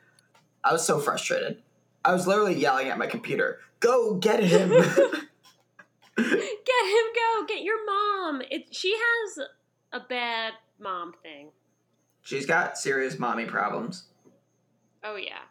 [0.64, 1.62] I was so frustrated.
[2.04, 4.70] I was literally yelling at my computer, go get him.
[6.18, 7.44] Get him go.
[7.46, 8.42] Get your mom.
[8.50, 9.46] It, she has
[9.92, 11.50] a bad mom thing.
[12.22, 14.08] She's got serious mommy problems.
[15.04, 15.42] Oh yeah.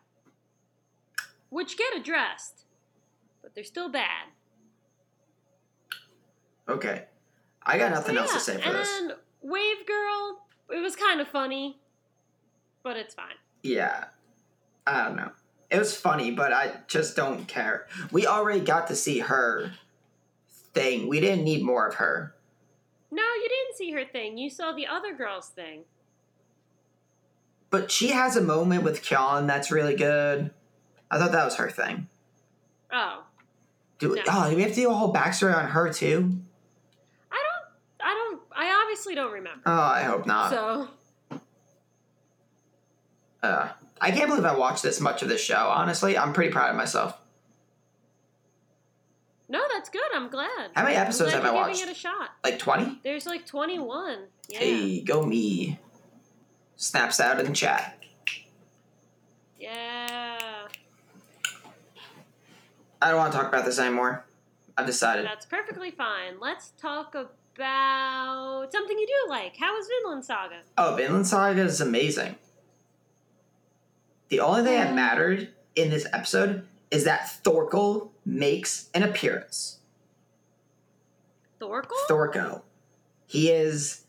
[1.50, 2.66] Which get addressed,
[3.42, 4.28] but they're still bad.
[6.68, 7.06] Okay.
[7.64, 8.90] I got nothing So, else to say for and this.
[9.00, 11.80] then Wave Girl, it was kind of funny,
[12.84, 13.36] but it's fine.
[13.64, 14.06] Yeah.
[14.86, 15.32] I don't know.
[15.70, 17.88] It was funny, but I just don't care.
[18.12, 19.72] We already got to see her
[20.74, 21.08] thing.
[21.10, 22.36] We didn't need more of her.
[23.12, 24.38] No, you didn't see her thing.
[24.38, 25.82] You saw the other girl's thing.
[27.70, 30.52] But she has a moment with Kyon that's really good.
[31.10, 32.08] I thought that was her thing.
[32.92, 33.24] Oh,
[34.00, 34.22] Do, No.
[34.28, 36.40] Oh, do we have to do a whole backstory on her too?
[37.32, 38.10] I don't.
[38.10, 38.42] I don't.
[38.56, 39.62] I obviously don't remember.
[39.66, 40.50] Oh, I hope not.
[40.52, 40.88] so
[43.44, 43.70] Uh,
[44.02, 45.56] I can't believe I watched this much of this show.
[45.56, 47.18] Honestly, I'm pretty proud of myself.
[49.50, 50.02] no, that's good.
[50.14, 50.72] I'm glad.
[50.76, 51.76] How many episodes have I watched?
[51.80, 52.32] Giving it a shot.
[52.44, 53.00] Like 20?
[53.04, 54.20] There's like 21.
[54.50, 54.60] Yeah.
[54.60, 55.80] Hey, go me.
[56.76, 57.98] Snaps out in the chat.
[59.60, 60.07] Yeah.
[63.02, 64.26] I don't want to talk about this anymore.
[64.78, 65.26] I've decided.
[65.26, 66.40] That's perfectly fine.
[66.40, 69.58] Let's talk about something you do like.
[69.58, 70.58] How was Vinland Saga?
[70.78, 72.36] Oh, Vinland Saga is amazing.
[74.30, 79.80] The only thing that Um, mattered in this episode is that Thorkell makes an appearance.
[81.60, 81.92] Thorkell?
[82.10, 82.62] Thorko.
[83.26, 84.04] He is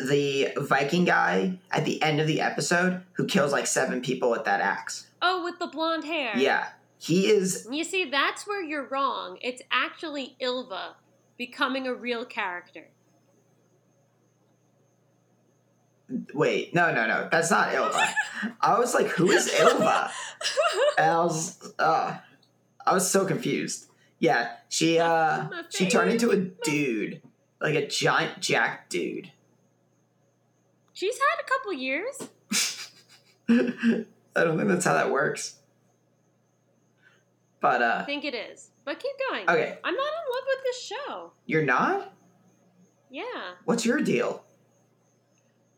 [0.00, 4.44] the Viking guy at the end of the episode who kills like seven people with
[4.44, 5.06] that axe.
[5.22, 6.36] oh, with the blonde hair.
[6.36, 6.66] Yeah.
[7.04, 9.36] He is You see, that's where you're wrong.
[9.42, 10.96] It's actually Ylva
[11.36, 12.88] becoming a real character.
[16.32, 17.28] wait, no, no, no.
[17.30, 18.08] That's not Ylva.
[18.60, 20.10] I was like, who is Ylva?
[20.98, 22.16] And I was uh
[22.86, 23.86] I was so confused.
[24.18, 27.20] Yeah, she uh she turned into a dude.
[27.60, 29.30] Like a giant jack dude.
[30.94, 32.30] She's had a couple years.
[34.36, 35.56] I don't think that's how that works.
[37.64, 38.72] But I uh think it is.
[38.84, 39.48] But keep going.
[39.48, 41.32] okay, I'm not in love with this show.
[41.46, 42.12] you're not?
[43.10, 43.54] Yeah.
[43.64, 44.44] What's your deal?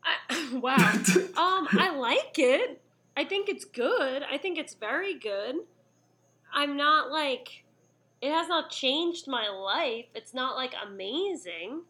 [0.03, 0.75] I, wow.
[1.37, 2.81] Um, I like it.
[3.15, 4.21] I think it's good.
[4.29, 5.55] I think it's very good.
[6.53, 7.63] I'm not like
[8.21, 10.07] it has not changed my life.
[10.13, 11.83] It's not like amazing.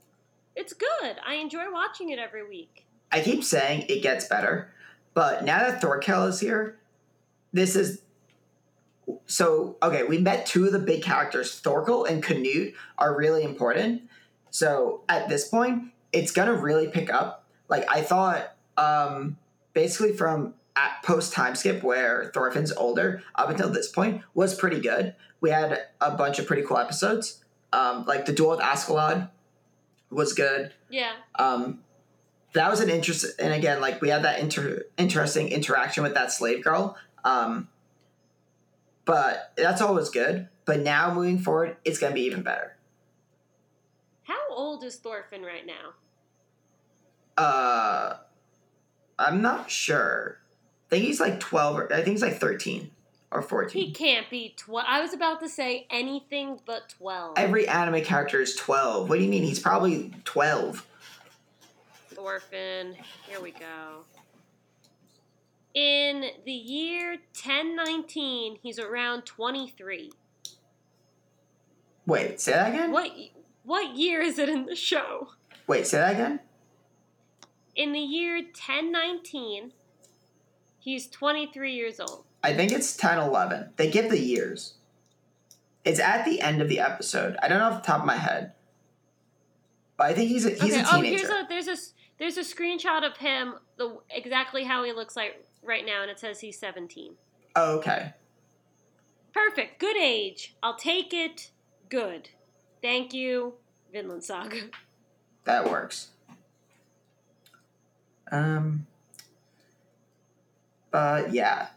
[0.56, 1.16] It's good.
[1.26, 2.86] I enjoy watching it every week.
[3.12, 4.72] I keep saying it gets better,
[5.16, 6.78] but now that Thorkell is here,
[7.52, 8.04] this is
[9.26, 10.04] so okay.
[10.04, 11.62] We met two of the big characters.
[11.62, 14.04] Thorkell and Canute are really important.
[14.50, 17.46] So at this point, it's gonna really pick up.
[17.70, 19.38] Like I thought, um,
[19.74, 24.80] basically from at post time skip where Thorfinn's older up until this point was pretty
[24.80, 25.15] good.
[25.41, 27.43] We had a bunch of pretty cool episodes.
[27.74, 29.30] Um, like the duel with Askeladd
[30.10, 30.74] was good.
[30.89, 31.13] Yeah.
[31.36, 31.80] Um,
[32.54, 36.32] that was an interest, and again, like we had that inter- interesting interaction with that
[36.32, 36.98] slave girl.
[37.24, 37.67] Um,
[39.08, 40.50] but that's always good.
[40.65, 42.76] But now moving forward, it's gonna be even better.
[44.24, 45.93] How old is Thorfinn right now?
[47.41, 48.17] Uh,
[49.17, 50.39] I'm not sure.
[50.88, 52.91] I think he's like twelve, or I think he's like thirteen
[53.30, 53.82] or 14.
[53.82, 54.86] He can't be 12.
[54.88, 57.34] I was about to say anything but 12.
[57.38, 59.10] Every anime character is twelve.
[59.10, 59.43] What do you mean?
[59.43, 60.86] He's probably twelve.
[62.10, 62.96] Thorfinn.
[63.28, 64.04] Here we go.
[65.78, 70.12] In the year 1019, he's around 23.
[72.08, 72.92] Wait, say that again?
[72.92, 73.12] What
[73.63, 75.34] what year is it in the show?
[75.68, 76.40] Wait, say that again?
[77.76, 79.74] In the year 1019,
[80.80, 82.24] he's 23 years old.
[82.44, 83.74] I think it's 1011.
[83.76, 84.74] They give the years.
[85.86, 87.38] It's at the end of the episode.
[87.44, 88.54] I don't know off the top of my head.
[89.96, 90.82] But I think he's a, he's okay.
[90.82, 91.78] a Oh, here's a there's a
[92.18, 96.20] there's a screenshot of him the exactly how he looks like right now, and it
[96.20, 97.14] says he's 17.
[97.56, 98.14] oh, okay.
[99.34, 99.80] Perfect.
[99.80, 100.56] Good age.
[100.64, 101.52] I'll take it.
[101.90, 102.30] Good.
[102.82, 103.54] Thank you,
[103.92, 104.58] Vinland Saga.
[105.44, 106.10] That works.
[108.32, 108.88] Um,
[110.92, 111.68] but yeah,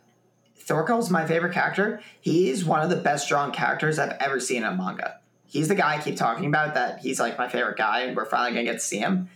[0.58, 2.00] Thorkell's my favorite character.
[2.20, 5.20] He's one of the best drawn characters I've ever seen in a manga.
[5.46, 8.24] He's the guy I keep talking about that he's like my favorite guy, and we're
[8.24, 9.28] finally gonna get to see him.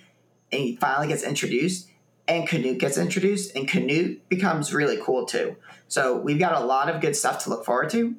[0.52, 1.88] And he finally gets introduced,
[2.26, 5.56] and Canute gets introduced, and Canute becomes really cool too.
[5.88, 8.14] So we've got a lot of good stuff to look forward to.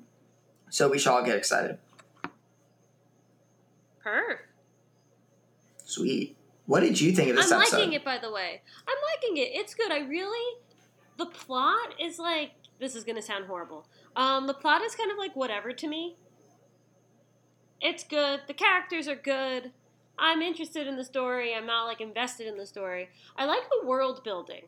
[0.69, 1.77] So we should all get excited.
[4.05, 4.37] Perf.
[5.83, 6.35] Sweet.
[6.65, 7.77] What did you think of this I'm episode?
[7.77, 8.61] liking it, by the way.
[8.87, 9.49] I'm liking it.
[9.53, 9.91] It's good.
[9.91, 10.59] I really.
[11.17, 12.51] The plot is like.
[12.79, 13.87] This is going to sound horrible.
[14.15, 16.17] Um, the plot is kind of like whatever to me.
[17.79, 18.41] It's good.
[18.47, 19.71] The characters are good.
[20.17, 21.53] I'm interested in the story.
[21.53, 23.09] I'm not like invested in the story.
[23.35, 24.67] I like the world building.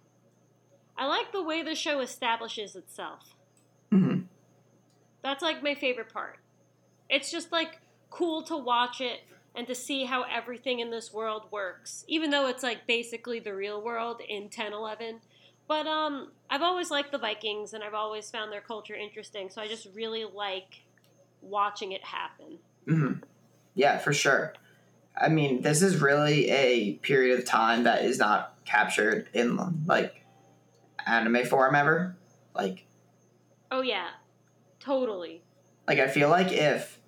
[0.98, 3.36] I like the way the show establishes itself.
[3.92, 4.28] Mhm.
[5.24, 6.40] That's like my favorite part.
[7.10, 7.80] It's just like
[8.10, 9.22] cool to watch it
[9.56, 13.54] and to see how everything in this world works, even though it's like basically the
[13.56, 15.22] real world in 1011.
[15.68, 19.62] But um, I've always liked the Vikings and I've always found their culture interesting, so
[19.62, 20.86] I just really like
[21.42, 22.60] watching it happen.
[22.88, 23.14] hmm
[23.76, 24.54] Yeah, for sure.
[25.20, 30.24] I mean, this is really a period of time that is not captured in like
[31.06, 32.16] anime form ever.
[32.54, 32.86] Like,
[33.72, 34.10] Oh yeah,
[34.80, 35.42] totally.
[35.88, 37.00] like I feel like if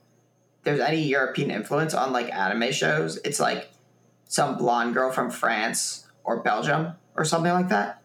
[0.63, 3.69] there's any European influence on like anime shows, it's like
[4.25, 8.01] some blonde girl from France or Belgium or something like that.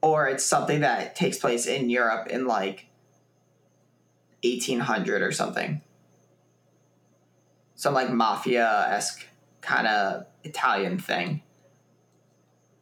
[0.00, 2.86] Or it's something that takes place in Europe in like
[4.44, 5.80] 1800 or something.
[7.78, 9.24] Some like mafia esque
[9.60, 11.42] kind of Italian thing.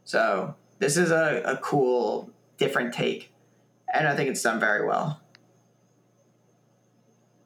[0.05, 3.31] So this is a, a cool, different take.
[3.93, 5.21] And I think it's done very well.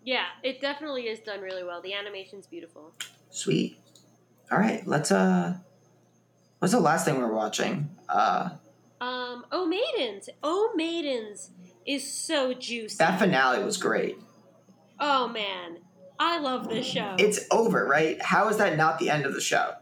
[0.05, 1.83] Yeah, it definitely is done really well.
[1.83, 2.93] The animation's beautiful.
[3.31, 3.79] Sweet.
[4.53, 5.57] All right, let's uh
[6.61, 7.91] what's the last thing we're watching?
[8.09, 8.51] Uh
[9.01, 10.29] Um, Oh Maidens!
[10.45, 11.51] Oh Maidens
[11.85, 12.97] is so juicy.
[12.99, 14.19] that finale was great.
[15.01, 15.79] oh man,
[16.21, 17.17] I love this show.
[17.19, 18.21] It's over, right?
[18.23, 19.75] How is that not the end of the show?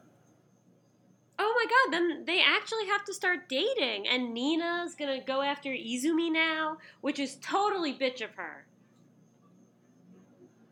[1.41, 5.71] oh my god, then they actually have to start dating, and Nina's gonna go after
[5.71, 8.67] Izumi now, which is totally bitch of her.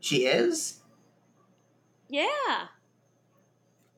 [0.01, 0.81] She is?
[2.09, 2.27] Yeah.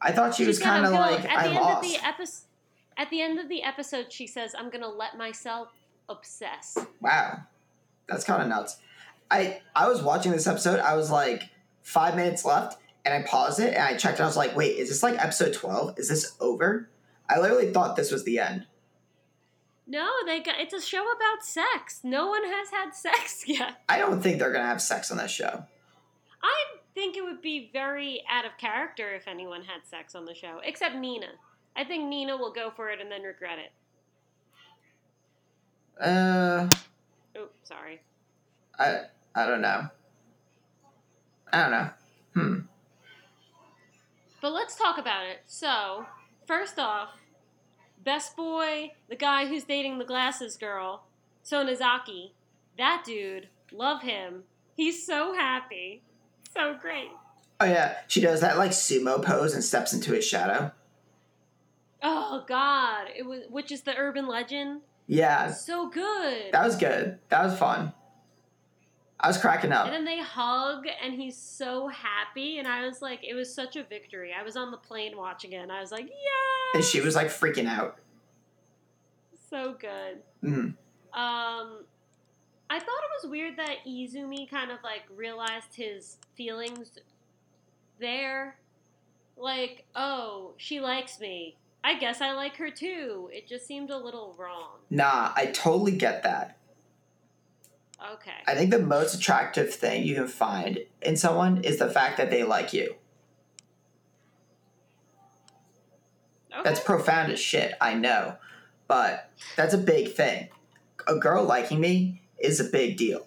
[0.00, 1.84] I thought she was She's gonna- kind of like at I the end lost.
[1.86, 2.44] of the episode.
[2.96, 5.68] At the end of the episode, she says, "I'm gonna let myself
[6.08, 7.40] obsess." Wow.
[8.08, 8.78] That's kind of nuts.
[9.30, 11.48] I I was watching this episode, I was like
[11.88, 14.76] 5 minutes left and I paused it and I checked and I was like, "Wait,
[14.76, 15.98] is this like episode 12?
[15.98, 16.90] Is this over?"
[17.28, 18.66] I literally thought this was the end.
[19.86, 20.60] No, they got.
[20.60, 22.00] It's a show about sex.
[22.04, 23.82] No one has had sex yet.
[23.88, 25.64] I don't think they're going to have sex on this show.
[26.42, 30.34] I think it would be very out of character if anyone had sex on the
[30.34, 31.28] show, except Nina.
[31.74, 33.72] I think Nina will go for it and then regret it.
[36.02, 36.68] Uh
[37.36, 38.02] Oh, sorry.
[38.78, 39.88] I I don't know.
[41.52, 41.90] I don't know.
[42.34, 42.58] Hmm.
[44.40, 45.40] But let's talk about it.
[45.46, 46.06] So,
[46.46, 47.10] first off,
[48.04, 51.04] best boy, the guy who's dating the glasses girl,
[51.44, 52.32] Sonezaki,
[52.76, 54.44] that dude, love him.
[54.76, 56.02] He's so happy.
[56.54, 57.08] So great.
[57.60, 60.70] Oh yeah, she does that like sumo pose and steps into his shadow.
[62.00, 64.82] Oh god, it was which is the urban legend.
[65.08, 66.52] Yeah, So good.
[66.52, 67.18] that was good.
[67.30, 67.92] That was fun.
[69.20, 69.86] I was cracking up.
[69.86, 72.58] And then they hug, and he's so happy.
[72.58, 74.32] And I was like, it was such a victory.
[74.38, 76.74] I was on the plane watching it, and I was like, yeah.
[76.74, 77.98] And she was like freaking out.
[79.50, 80.18] so good.
[80.44, 80.74] Mhm.
[81.14, 81.84] Um,
[82.70, 86.90] I thought it was weird that Izumi kind of like realized his feelings
[87.98, 88.58] there.
[89.38, 91.56] Like, oh, she likes me.
[91.82, 93.30] I guess I like her too.
[93.32, 94.80] It just seemed a little wrong.
[94.90, 96.58] Nah, I totally get that.
[98.14, 98.30] Okay.
[98.46, 102.30] I think the most attractive thing you can find in someone is the fact that
[102.30, 102.94] they like you.
[106.52, 106.62] okay.
[106.68, 108.36] That's profound as shit, I know.
[108.86, 110.48] But that's a big thing.
[111.06, 113.26] a girl liking me is a big deal.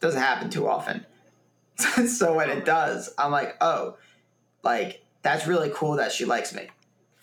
[0.00, 1.06] Doesn't happen too often.
[2.06, 3.96] so when it does, I'm like, oh,
[4.62, 6.68] like that's really cool that she likes me.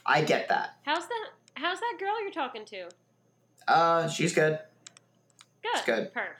[0.05, 0.75] I get that.
[0.83, 1.29] How's that?
[1.55, 2.89] How's that girl you're talking to?
[3.67, 4.59] Uh, she's good.
[5.62, 5.72] Good.
[5.76, 6.14] It's good.
[6.14, 6.38] Perf.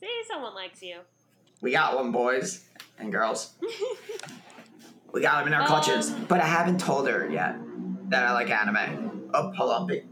[0.00, 1.00] See, someone likes you.
[1.60, 2.64] We got one, boys
[2.98, 3.54] and girls.
[5.12, 6.10] We got them in our clutches.
[6.10, 7.56] Um, but I haven't told her yet
[8.10, 9.30] that I like anime.
[9.32, 10.06] Oh, hold on, big,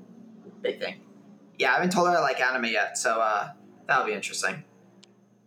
[0.62, 1.01] big thing.
[1.59, 3.51] Yeah, I haven't told her I like anime yet, so uh,
[3.86, 4.64] that'll be interesting.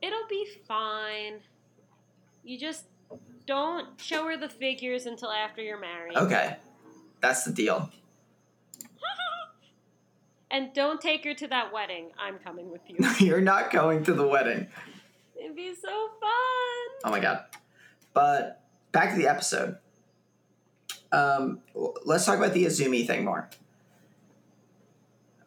[0.01, 1.39] It'll be fine.
[2.43, 2.85] You just
[3.45, 6.15] don't show her the figures until after you're married.
[6.15, 6.55] Okay,
[7.21, 7.89] that's the deal.
[10.51, 12.11] And don't take her to that wedding.
[12.17, 12.97] I'm coming with you.
[13.27, 14.67] You're not going to the wedding.
[15.39, 15.89] It'd be so
[16.19, 16.89] fun.
[17.05, 17.43] Oh my god.
[18.13, 19.77] But back to the episode.
[21.11, 21.59] Um,
[22.05, 23.49] let's talk about the Izumi thing more.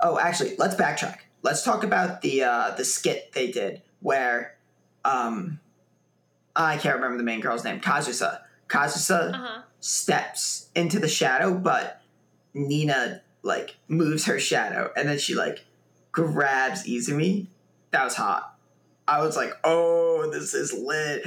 [0.00, 1.18] Oh, actually, let's backtrack.
[1.42, 4.56] Let's talk about the uh, the skit they did where
[5.04, 5.60] um,
[6.56, 7.80] I can't remember the main girl's name.
[7.80, 8.40] Kazusa.
[8.68, 9.62] Kazusa Uh huh.
[9.80, 12.00] steps into the shadow, but
[12.54, 15.64] Nina like moves her shadow, and then she like
[16.10, 17.46] grabs Izumi.
[17.90, 18.56] That was hot.
[19.06, 21.26] I was like, oh, this is lit.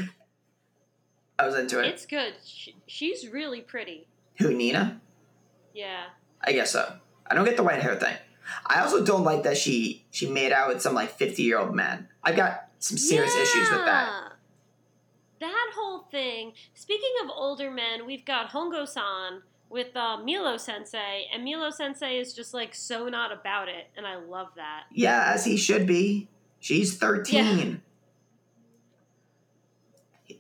[1.37, 1.87] I was into it.
[1.87, 2.33] It's good.
[2.43, 4.07] She, she's really pretty.
[4.39, 5.01] Who, Nina?
[5.73, 6.05] Yeah.
[6.41, 6.93] I guess so.
[7.27, 8.15] I don't get the white hair thing.
[8.65, 11.75] I also don't like that she she made out with some like fifty year old
[11.75, 12.07] man.
[12.23, 14.33] I've got some serious issues with that.
[15.39, 16.53] That whole thing.
[16.73, 22.17] Speaking of older men, we've got Hongo san with uh, Milo sensei, and Milo sensei
[22.19, 24.83] is just like so not about it, and I love that.
[24.91, 26.29] Yeah, as he should be.
[26.59, 27.81] She's thirteen.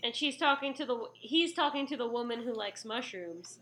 [0.03, 3.59] And she's talking to the he's talking to the woman who likes mushrooms.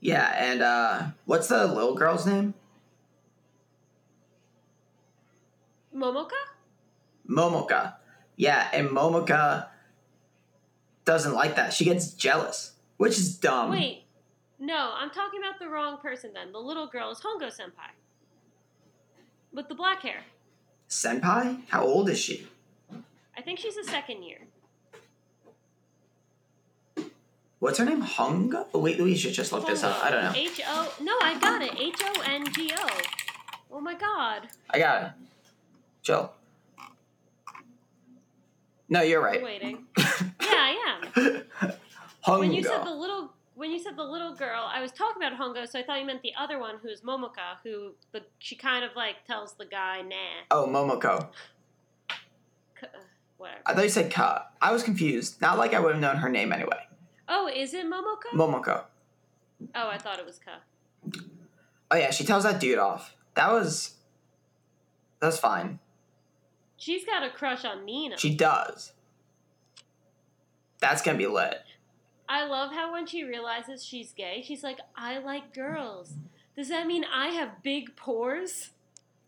[0.00, 2.54] Yeah, and uh what's the little girl's name?
[5.94, 6.30] Momoka?
[7.28, 7.94] Momoka.
[8.36, 9.68] Yeah, and Momoka
[11.04, 11.72] doesn't like that.
[11.72, 12.72] She gets jealous,
[13.04, 13.70] which is dumb.
[13.70, 14.04] Wait,
[14.58, 16.30] no, I'm talking about the wrong person.
[16.32, 17.92] Then the little girl is Hongo senpai
[19.52, 20.22] with the black hair.
[20.88, 21.60] Senpai?
[21.68, 22.46] How old is she?
[23.36, 24.38] I think she's a second year.
[27.58, 28.02] What's her name?
[28.02, 28.66] Hunga?
[28.72, 30.02] Oh, wait, we should just look this up.
[30.02, 30.32] I don't know.
[30.34, 30.94] H O.
[31.02, 31.74] No, I got it.
[31.78, 32.88] H O N G O.
[33.70, 34.48] Oh my god.
[34.70, 35.08] I got it.
[36.02, 36.32] Chill.
[38.88, 39.38] No, you're right.
[39.38, 39.62] I'm right.
[39.62, 39.86] waiting.
[40.40, 40.98] Yeah, I
[41.62, 41.72] am.
[42.24, 42.38] Hunga.
[42.40, 45.38] When you said the little when you said the little girl, I was talking about
[45.38, 48.84] Hongo, so I thought you meant the other one, who's Momoka, who the she kind
[48.84, 50.16] of like tells the guy, nah,
[50.50, 51.28] oh, Momoko.
[52.10, 52.86] uh,
[53.36, 53.60] whatever.
[53.66, 54.48] I thought you said Ka.
[54.60, 55.40] I was confused.
[55.40, 56.86] Not like I would have known her name anyway.
[57.28, 58.34] Oh, is it Momoka?
[58.34, 58.84] Momoko.
[59.74, 60.58] oh, I thought it was Ka.
[61.90, 63.14] Oh yeah, she tells that dude off.
[63.34, 63.94] That was.
[65.20, 65.78] That's fine.
[66.76, 68.18] She's got a crush on Nina.
[68.18, 68.92] She does.
[70.80, 71.62] That's gonna be lit.
[72.28, 76.14] I love how when she realizes she's gay, she's like, I like girls.
[76.56, 78.70] Does that mean I have big pores?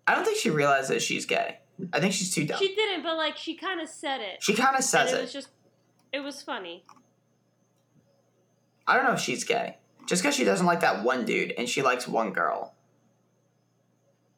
[0.07, 1.59] I don't think she realizes she's gay.
[1.93, 2.59] I think she's too dumb.
[2.59, 4.43] She didn't, but like she kind of said it.
[4.43, 5.23] She kind of says it it.
[5.23, 5.49] was just,
[6.13, 6.85] it was funny.
[8.87, 9.77] I don't know if she's gay.
[10.07, 12.73] Just because she doesn't like that one dude and she likes one girl.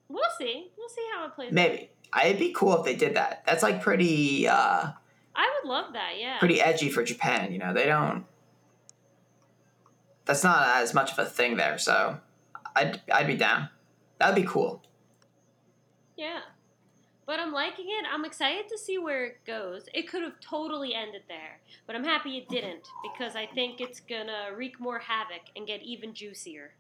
[0.09, 0.71] We'll see.
[0.77, 1.49] We'll see how it plays.
[1.49, 1.55] out.
[1.55, 1.91] Maybe.
[2.25, 3.45] It'd be cool if they did that.
[3.47, 4.91] That's like pretty, uh,
[5.37, 6.13] I would love that.
[6.19, 6.39] Yeah.
[6.39, 7.53] pretty edgy for Japan.
[7.53, 8.25] You know, they don't.
[10.29, 12.19] That's not as much of a thing there, so
[12.77, 13.71] I'd I'd be down.
[14.19, 14.83] That'd be cool.
[16.19, 16.41] Yeah.
[17.25, 18.05] But I'm liking it.
[18.13, 19.89] I'm excited to see where it goes.
[19.95, 24.01] It could have totally ended there, but I'm happy it didn't because I think it's
[24.01, 26.75] gonna wreak more havoc and get even juicier.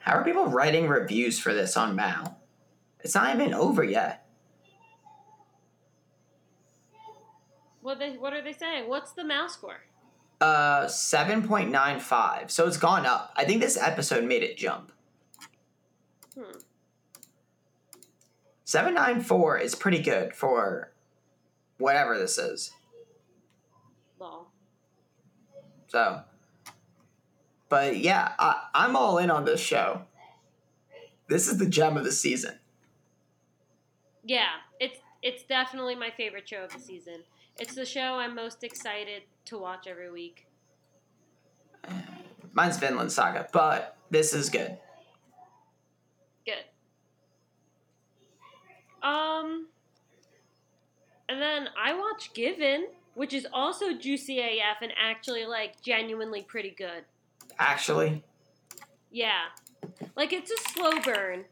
[0.00, 2.38] How are people writing reviews for this on Mal?
[3.00, 4.26] It's not even over yet.
[7.80, 8.86] What they what are they saying?
[8.86, 9.80] What's the mouse score?
[10.40, 12.50] Uh, seven point nine five.
[12.50, 13.32] So it's gone up.
[13.36, 14.90] I think this episode made it jump.
[16.34, 16.58] Hmm.
[18.64, 20.92] Seven nine four is pretty good for
[21.76, 22.72] whatever this is.
[24.18, 24.48] Lol.
[25.88, 26.22] So,
[27.68, 30.02] but yeah, I, I'm all in on this show.
[31.28, 32.58] This is the gem of the season.
[34.24, 37.24] Yeah, it's it's definitely my favorite show of the season.
[37.60, 40.46] It's the show I'm most excited to watch every week.
[42.54, 44.78] Mine's Vinland Saga, but this is good.
[46.46, 46.64] Good.
[49.06, 49.66] Um,
[51.28, 56.70] and then I watch Given, which is also juicy AF and actually like genuinely pretty
[56.70, 57.04] good.
[57.58, 58.24] Actually,
[59.10, 59.48] Yeah,
[60.16, 61.44] like it's a slow burn,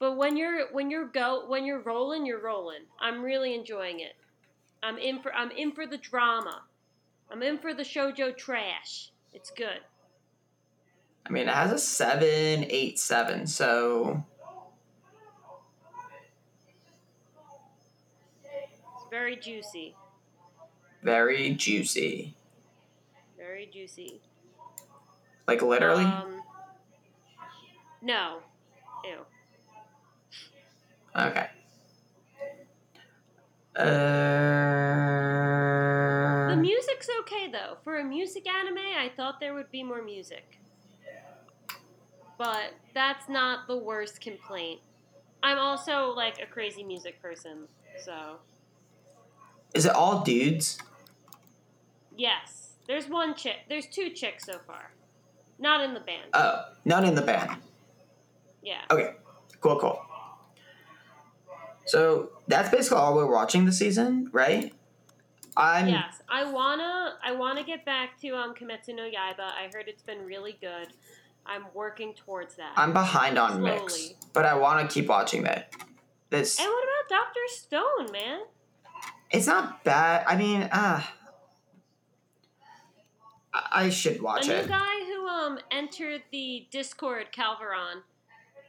[0.00, 2.80] But when you're when you're go when you're rolling, you're rolling.
[3.00, 4.14] I'm really enjoying it.
[4.82, 6.62] I'm in for I'm in for the drama.
[7.30, 9.10] I'm in for the shojo trash.
[9.32, 9.80] It's good.
[11.26, 13.46] I mean, it has a seven, eight, seven.
[13.46, 14.24] So
[18.44, 19.94] It's very juicy.
[21.02, 22.34] very juicy.
[23.36, 24.20] Very juicy.
[25.46, 26.04] Like literally.
[26.04, 26.42] Um,
[28.02, 28.38] no.
[29.04, 29.18] Ew.
[31.16, 31.48] okay.
[33.74, 33.82] The
[36.52, 37.76] Uh, music's okay though.
[37.84, 40.58] For a music anime, I thought there would be more music.
[42.38, 44.80] But that's not the worst complaint.
[45.42, 47.66] I'm also like a crazy music person,
[48.04, 48.36] so
[49.74, 50.78] is it all dudes?
[52.16, 52.66] yes.
[52.86, 53.56] There's one chick.
[53.68, 54.90] There's two chicks so far.
[55.60, 56.24] Not in the band.
[56.34, 57.50] Oh, not in the band.
[58.62, 58.80] yeah.
[58.90, 59.14] Okay,
[59.60, 60.02] cool, cool.
[61.90, 64.72] So that's basically all we're watching this season, right?
[65.56, 69.40] I'm Yes, I wanna I wanna get back to um Kimetsu no Yaiba.
[69.40, 70.86] I heard it's been really good.
[71.44, 72.74] I'm working towards that.
[72.76, 75.74] I'm behind on Mix, but I want to keep watching that.
[76.28, 78.40] This and what about Doctor Stone, man?
[79.32, 80.24] it's not bad.
[80.28, 81.02] I mean, uh
[83.52, 84.68] I should watch a new it.
[84.68, 88.02] guy who um entered the Discord, Calveron.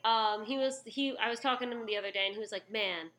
[0.03, 1.15] Um, he was he.
[1.21, 3.11] I was talking to him the other day, and he was like, "Man,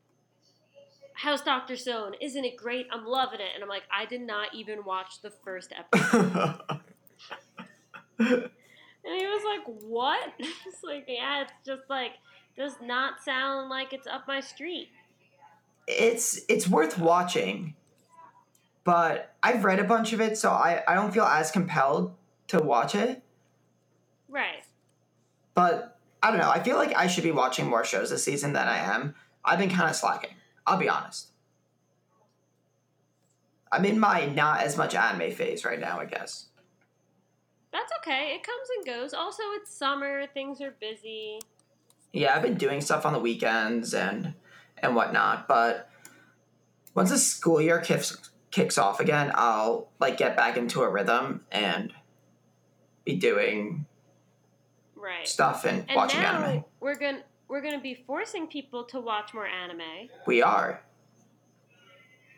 [1.14, 2.14] how's Doctor Stone?
[2.20, 2.86] Isn't it great?
[2.92, 6.60] I'm loving it." And I'm like, "I did not even watch the first episode."
[8.18, 8.50] and
[9.04, 12.12] he was like, "What?" it's like, "Yeah, it's just like
[12.56, 14.88] does not sound like it's up my street."
[15.86, 17.74] it's it's worth watching,
[18.84, 22.14] but I've read a bunch of it, so I I don't feel as compelled
[22.48, 23.22] to watch it.
[24.28, 24.64] Right.
[25.54, 25.91] But
[26.22, 26.50] I don't know.
[26.50, 29.14] I feel like I should be watching more shows this season than I am.
[29.44, 30.34] I've been kind of slacking.
[30.66, 31.28] I'll be honest.
[33.72, 36.46] I'm in my not as much anime phase right now, I guess.
[37.72, 38.34] That's okay.
[38.34, 39.14] It comes and goes.
[39.14, 40.26] Also, it's summer.
[40.32, 41.40] Things are busy.
[42.12, 44.34] Yeah, I've been doing stuff on the weekends and
[44.78, 45.88] and whatnot, but
[46.94, 51.46] once the school year kicks kicks off again, I'll like get back into a rhythm
[51.50, 51.92] and
[53.04, 53.86] be doing
[55.02, 55.26] Right.
[55.26, 56.64] stuff and, And watching now anime.
[56.80, 60.80] we're gonna we're gonna be forcing people to watch more anime We are.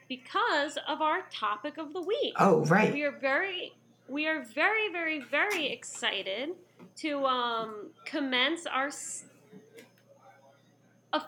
[0.08, 2.34] because of our topic of the week.
[2.38, 2.92] Oh, right.
[2.92, 3.74] We are very
[4.08, 6.50] we are very very very excited
[6.96, 9.24] to um, commence our s-
[11.12, 11.20] a,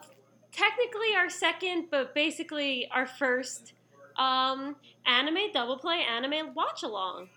[0.52, 3.74] technically our second but basically our first
[4.18, 4.76] um,
[5.06, 7.28] anime double play anime watch along.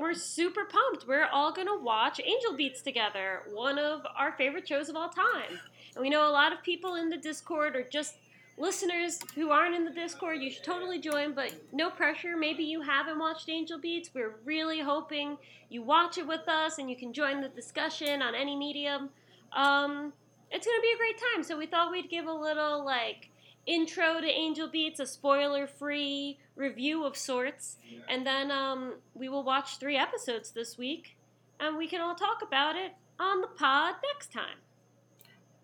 [0.00, 1.06] We're super pumped.
[1.06, 5.60] We're all gonna watch Angel Beats together, one of our favorite shows of all time.
[5.94, 8.16] And we know a lot of people in the Discord are just
[8.56, 10.40] listeners who aren't in the Discord.
[10.40, 12.34] You should totally join, but no pressure.
[12.34, 14.10] Maybe you haven't watched Angel Beats.
[14.14, 15.36] We're really hoping
[15.68, 19.10] you watch it with us and you can join the discussion on any medium.
[19.52, 20.14] Um,
[20.50, 21.42] it's gonna be a great time.
[21.42, 23.28] So we thought we'd give a little like
[23.66, 27.76] intro to Angel Beats, a spoiler-free review of sorts,
[28.08, 31.16] and then um, we will watch three episodes this week,
[31.58, 34.56] and we can all talk about it on the pod next time.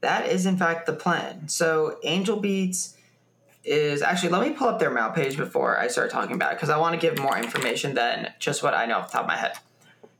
[0.02, 1.48] That is, in fact, the plan.
[1.48, 2.96] So, Angel Beats
[3.64, 6.56] is actually, let me pull up their MAL page before I start talking about it
[6.56, 9.22] because I want to give more information than just what I know off the top
[9.22, 9.54] of my head.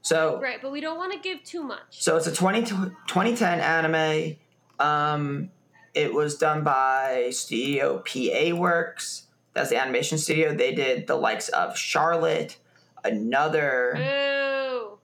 [0.03, 1.81] So, Right, but we don't want to give too much.
[1.91, 4.37] so it's a 20, 2010 anime.
[4.79, 5.51] Um,
[5.97, 9.29] it was done by Studio PA Works.
[9.55, 10.55] That's the animation studio.
[10.55, 12.59] They did the likes of Charlotte,
[13.03, 14.99] another Boo!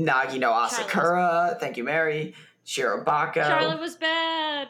[0.00, 1.58] Nagi no Asukara.
[1.58, 2.34] Thank you, Mary.
[2.64, 3.34] Shirobako.
[3.34, 4.68] Charlotte was bad.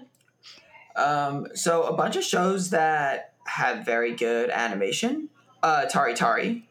[0.97, 5.29] Um, so a bunch of shows that have very good animation.
[5.63, 6.67] Uh, Tari Tari,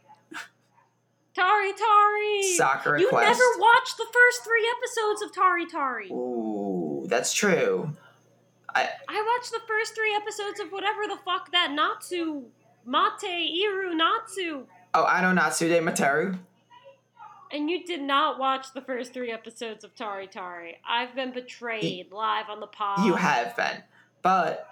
[1.40, 2.44] Tari Tari!
[2.56, 3.28] Sakura you Quest.
[3.28, 6.10] never watched the first three episodes of Tari Tari.
[6.12, 6.79] Ooh,
[7.10, 7.92] that's true.
[8.76, 12.44] I I watched the first three episodes of whatever the fuck that Natsu,
[12.86, 16.38] Mate, Iru, Natsu, Oh, I know Natsu de Matteru.
[17.52, 20.78] and you did not watch the first three episodes of Tari Tari.
[20.88, 23.06] I've been betrayed live on the pod.
[23.06, 23.84] You have been,
[24.22, 24.68] but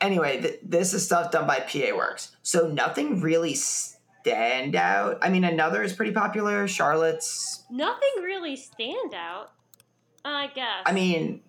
[0.00, 2.34] anyway, th- this is stuff done by PA Works.
[2.42, 5.18] So nothing really stand out.
[5.22, 6.66] I mean, another is pretty popular.
[6.68, 7.64] Charlotte's.
[7.70, 9.50] Nothing really stand out,
[10.24, 10.82] I guess.
[10.86, 11.40] I mean,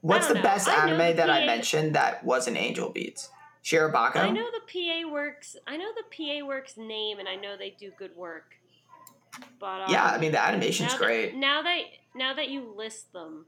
[0.00, 0.42] what's the know.
[0.42, 3.30] best anime the that I mentioned that wasn't Angel Beats?
[3.64, 4.16] Shirobako.
[4.16, 4.60] I know the
[5.04, 5.56] PA works.
[5.66, 8.56] I know the PA works name, and I know they do good work.
[9.58, 11.30] But um, yeah, I mean the animation's now great.
[11.30, 11.82] That, now that
[12.14, 13.46] now that you list them,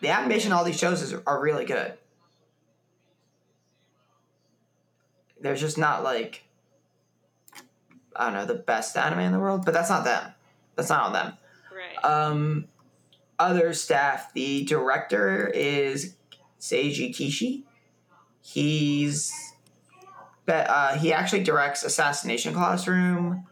[0.00, 1.94] The animation on all these shows is, are really good.
[5.40, 6.44] There's just not like
[8.16, 10.32] I don't know the best anime in the world, but that's not them.
[10.74, 11.36] That's not on them.
[11.82, 12.04] Right?
[12.04, 12.66] Um,
[13.38, 14.32] other staff.
[14.32, 16.16] The director is
[16.60, 17.64] Seiji Kishi.
[18.40, 19.32] He's
[20.48, 23.46] uh, he actually directs Assassination Classroom.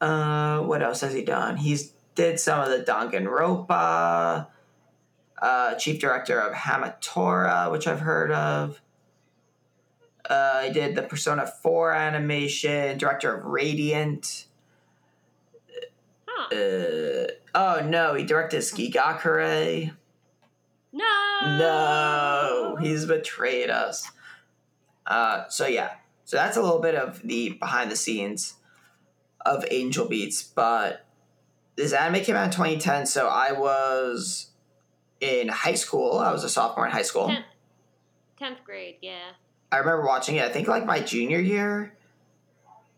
[0.00, 1.56] Uh, what else has he done?
[1.56, 4.48] He's did some of the Danganronpa.
[5.40, 8.80] Uh, chief director of Hamatora, which I've heard of.
[10.28, 14.46] Uh, he did the Persona 4 animation, director of Radiant.
[16.52, 19.92] Uh, oh no, he directed Skigakure.
[20.92, 21.58] no.
[21.58, 24.10] No, he's betrayed us.
[25.06, 25.90] Uh, so yeah,
[26.24, 28.54] so that's a little bit of the behind the scenes
[29.44, 30.42] of Angel Beats.
[30.42, 31.04] But
[31.76, 34.50] this anime came out in 2010, so I was
[35.20, 36.18] in high school.
[36.18, 37.28] I was a sophomore in high school.
[37.28, 37.44] Tenth,
[38.38, 38.96] tenth grade.
[39.02, 39.32] Yeah.
[39.70, 40.44] I remember watching it.
[40.44, 41.94] I think like my junior year,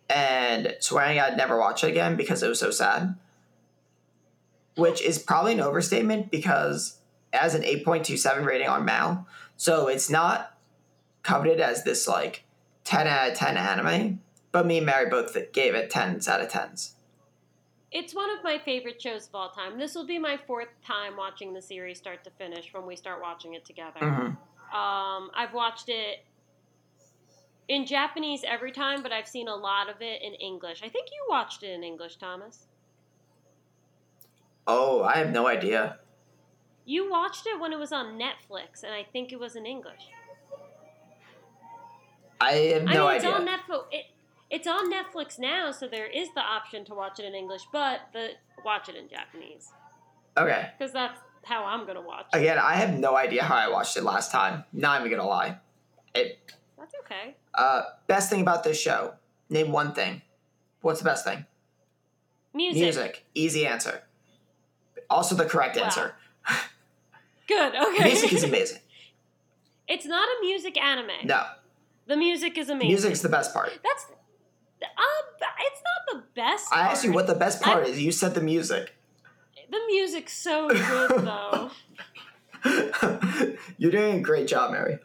[0.09, 3.16] and swearing I'd never watch it again because it was so sad.
[4.78, 6.98] Which is probably an overstatement because
[7.32, 9.26] as an eight point two seven rating on Mal,
[9.56, 10.56] so it's not
[11.22, 12.44] coveted as this like
[12.84, 14.20] ten out of ten anime.
[14.52, 16.94] But me and Mary both gave it tens out of tens.
[17.90, 19.78] It's one of my favorite shows of all time.
[19.78, 23.20] This will be my fourth time watching the series start to finish when we start
[23.20, 24.00] watching it together.
[24.00, 24.36] Mhm.
[24.74, 26.24] Um, I've watched it
[27.66, 30.82] in Japanese every time, but I've seen a lot of it in English.
[30.82, 32.66] I think you watched it in English, Thomas.
[34.68, 35.98] Oh, I have no idea.
[36.84, 40.08] You watched it when it was on Netflix, and I think it was in English.
[42.40, 43.36] I have no I mean, it's idea.
[43.36, 43.84] on Netflix.
[43.90, 44.04] It,
[44.50, 48.00] it's on Netflix now, so there is the option to watch it in English, but
[48.12, 48.30] the
[48.64, 49.72] watch it in Japanese
[50.36, 50.70] okay.
[50.78, 52.26] because that's how I'm gonna watch.
[52.32, 52.38] it.
[52.38, 54.64] Again, I have no idea how I watched it last time.
[54.72, 55.58] Not even gonna lie.
[56.14, 56.38] It
[56.78, 57.36] That's okay.
[57.54, 59.14] Uh, best thing about this show.
[59.50, 60.22] Name one thing.
[60.82, 61.44] What's the best thing?
[62.54, 62.82] Music.
[62.82, 63.24] Music.
[63.34, 64.02] Easy answer.
[65.11, 65.84] Also the correct Wow.
[65.84, 66.14] answer.
[67.46, 67.74] Good.
[67.74, 68.04] Okay.
[68.04, 68.80] Music is amazing.
[69.88, 71.11] it's not a music anime.
[71.24, 71.44] No,
[72.06, 72.88] The music is amazing.
[72.88, 73.70] music's the best part.
[73.82, 74.04] That's
[74.82, 75.24] um.
[75.61, 76.66] It's not the best.
[76.72, 78.00] I asked you what the best part is.
[78.00, 78.94] You said the music.
[79.70, 81.70] The music's so good though.
[83.78, 84.98] You're doing a great job, Mary.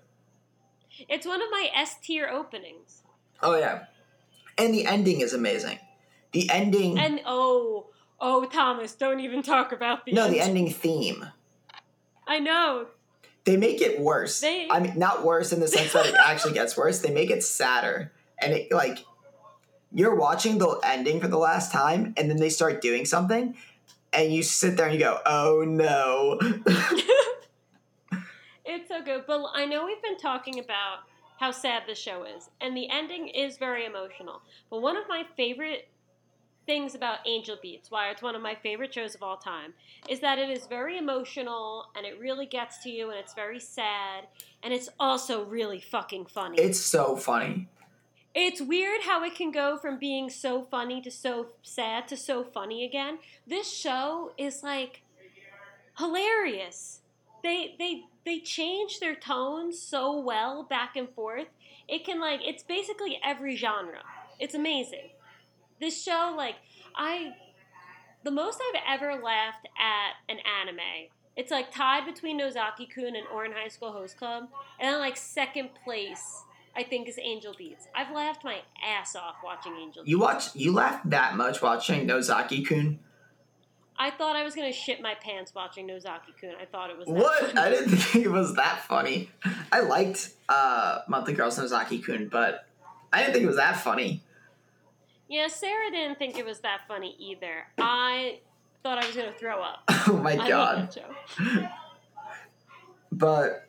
[1.10, 3.04] It's one of my S tier openings.
[3.41, 3.86] Oh yeah,
[4.58, 5.80] and the ending is amazing.
[6.34, 6.97] The ending.
[6.99, 7.88] And oh,
[8.24, 11.28] oh, Thomas, don't even talk about the no, the ending theme.
[12.26, 12.88] I know.
[13.43, 14.39] They make it worse.
[14.39, 16.99] They- I mean, not worse in the sense that it actually gets worse.
[16.99, 19.05] They make it sadder, and it like
[19.91, 23.55] you're watching the ending for the last time, and then they start doing something,
[24.13, 26.39] and you sit there and you go, "Oh no!"
[28.65, 29.26] It's so good.
[29.28, 30.99] But I know we've been talking about
[31.38, 34.41] how sad the show is, and the ending is very emotional.
[34.69, 35.89] But one of my favorite
[36.66, 39.74] things about Angel Beats, why it's one of my favorite shows of all time,
[40.09, 43.59] is that it is very emotional and it really gets to you and it's very
[43.59, 44.26] sad
[44.64, 46.59] and it's also really fucking funny.
[46.59, 47.68] it's so funny.
[48.36, 52.43] It's weird how it can go from being so funny to so sad to so
[52.43, 53.20] funny again.
[53.45, 55.03] This show is like
[55.99, 57.01] hilarious.
[57.43, 61.47] They they they change their tones so well back and forth.
[61.88, 64.01] It can like it's basically every genre.
[64.39, 65.09] It's amazing.
[65.84, 66.56] This show like
[66.96, 67.34] I
[68.24, 71.10] the most I've ever laughed at an anime.
[71.36, 74.44] It's like tied between Nozaki Kun and Ouran High School Host Club,
[74.80, 77.90] and then like second place I think is Angel Beats.
[77.94, 80.26] I've laughed my ass off watching Angel You Beats.
[80.26, 80.56] watch.
[80.56, 83.00] You laughed that much watching Nozaki Kun.
[84.00, 86.52] I thought I was gonna shit my pants watching Nozaki Kun.
[86.62, 87.42] I thought it was What?
[87.54, 87.60] funny.
[87.60, 89.30] I didn't think it was that funny.
[89.70, 92.66] I liked uh, Monthly Girls Nozaki Kun, but
[93.12, 94.22] I didn't think it was that funny.
[95.30, 97.65] Yeah, Sarah didn't think it was that funny either.
[97.78, 98.39] I
[98.84, 99.84] thought I was gonna throw up.
[100.05, 100.93] Oh my I god!
[103.11, 103.67] But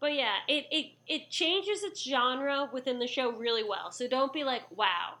[0.00, 3.92] But yeah, it, it it changes its genre within the show really well.
[3.92, 5.14] So don't be like, wow,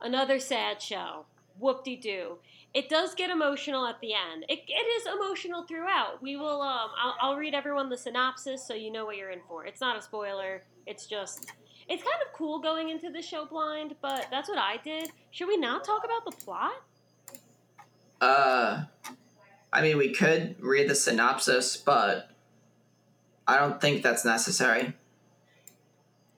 [0.00, 1.26] another sad show.
[1.58, 2.38] Whoop de doo.
[2.72, 4.44] It does get emotional at the end.
[4.48, 6.20] It, it is emotional throughout.
[6.22, 6.60] We will.
[6.62, 9.64] Um, I'll, I'll read everyone the synopsis so you know what you're in for.
[9.66, 10.62] It's not a spoiler.
[10.86, 11.52] It's just.
[11.88, 15.10] It's kind of cool going into the show blind, but that's what I did.
[15.30, 16.72] Should we now talk about the plot?
[18.20, 18.84] uh,
[19.72, 22.30] I mean, we could read the synopsis, but
[23.46, 24.94] I don't think that's necessary.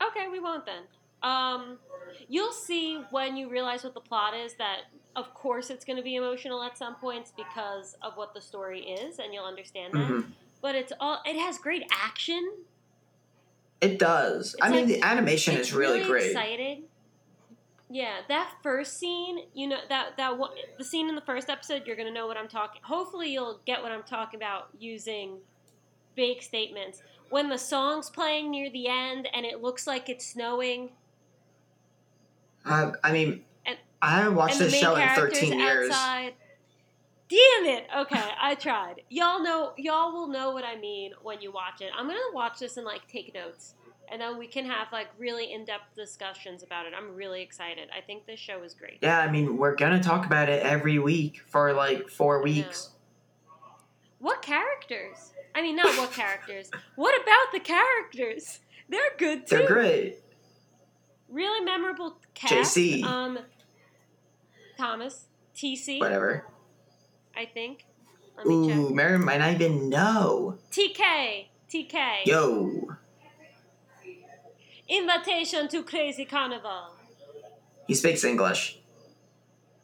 [0.03, 0.82] Okay, we won't then.
[1.22, 1.78] Um,
[2.28, 4.82] you'll see when you realize what the plot is that
[5.14, 8.80] of course it's going to be emotional at some points because of what the story
[8.80, 10.09] is, and you'll understand that.
[10.11, 10.32] Mhm.
[10.61, 12.53] But it's all it has great action.
[13.81, 14.57] It does.
[14.61, 16.31] I mean, like- the animation it's is really, great.
[16.31, 16.79] Excited.
[17.89, 21.87] Yeah, that first scene, you know that that one, the scene in the first episode,
[21.87, 22.81] you're gonna know what I'm talking.
[22.83, 25.39] Hopefully, you'll get what I'm talking about using
[26.16, 27.03] big statements.
[27.31, 30.91] When the song's playing near the end and it looks like it's snowing,
[32.64, 35.91] Uh, I mean, And- I haven't watched this show in 13 years.
[35.91, 36.35] outside.
[37.29, 37.87] Damn it!
[37.97, 39.03] Okay, I tried.
[39.09, 41.91] Y'all know, y'all will know what I mean when you watch it.
[41.97, 43.74] I'm gonna watch this and like take notes,
[44.11, 46.93] and then we can have like really in-depth discussions about it.
[46.97, 47.89] I'm really excited.
[47.97, 48.99] I think this show is great.
[49.03, 52.91] Yeah, I mean, we're gonna talk about it every week for like four weeks.
[54.18, 55.33] What characters?
[55.55, 56.70] I mean, not what characters.
[56.95, 58.61] What about the characters?
[58.89, 59.57] They're good too.
[59.59, 60.18] They're great.
[61.29, 62.77] Really memorable cast.
[62.77, 63.03] JC.
[63.03, 63.39] Um,
[64.79, 66.47] Thomas, TC, Whatever.
[67.37, 67.84] I think.
[68.37, 68.76] Let me check.
[68.76, 70.59] Ooh, Mary might not even know.
[70.70, 71.47] TK.
[71.72, 72.26] TK.
[72.26, 72.89] Yo,
[74.89, 76.93] Invitation to Crazy Carnival.
[77.89, 78.78] he speaks English.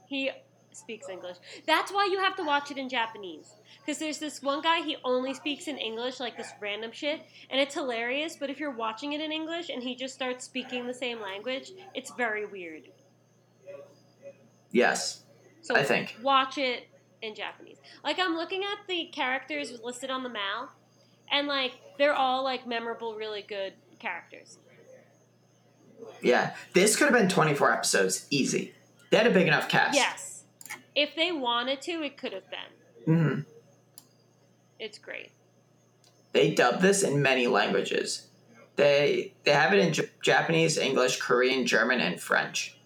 [0.08, 0.30] He
[0.72, 1.36] speaks English.
[1.66, 3.54] That's why you have to watch it in Japanese.
[3.84, 7.60] Because there's this one guy, he only speaks in English, like this random shit, and
[7.60, 10.94] it's hilarious, but if you're watching it in English and he just starts speaking the
[10.94, 12.82] same language, it's very weird.
[14.70, 15.24] Yes,
[15.62, 16.16] So I think.
[16.22, 16.86] watch it
[17.22, 17.78] in Japanese.
[18.04, 20.70] Like I'm looking at the characters listed on the MAL,
[21.30, 24.58] and like they're all like memorable, really good characters.
[26.20, 28.74] Yeah, this could have been 24 episodes, easy.
[29.10, 29.94] They had a big enough cast.
[29.94, 30.44] Yes.
[30.94, 33.14] If they wanted to, it could have been.
[33.14, 33.40] hmm
[34.78, 35.30] It's great.
[36.32, 38.26] They dub this in many languages.
[38.76, 42.76] They they have it in J- Japanese, English, Korean, German, and French.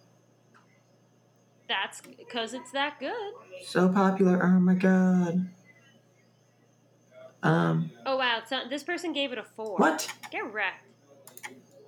[1.68, 3.32] That's because it's that good.
[3.64, 4.40] So popular.
[4.44, 5.48] Oh my god.
[7.42, 9.76] Um, Oh wow, not, this person gave it a four.
[9.76, 10.10] what?
[10.30, 10.86] Get wrecked.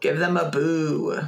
[0.00, 1.20] Give them a boo.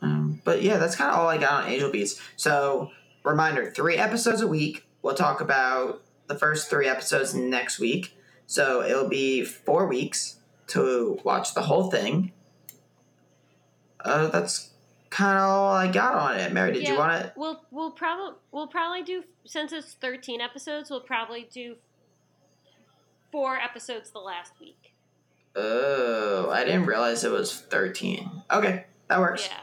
[0.00, 2.20] Um, but yeah, that's kind of all I got on Angel Beats.
[2.36, 2.90] So,
[3.24, 4.86] reminder three episodes a week.
[5.02, 8.16] We'll talk about the first three episodes next week.
[8.46, 10.36] So, it'll be four weeks
[10.68, 12.32] to watch the whole thing.
[14.00, 14.70] Uh, that's
[15.10, 16.52] kind of all I got on it.
[16.52, 17.32] Mary, did you want it?
[17.36, 20.90] We'll we'll probably we'll probably do since it's thirteen episodes.
[20.90, 21.76] We'll probably do
[23.32, 24.94] four episodes the last week.
[25.56, 28.30] Oh, I didn't realize it was 13.
[28.52, 29.48] Okay, that works.
[29.50, 29.58] Yeah.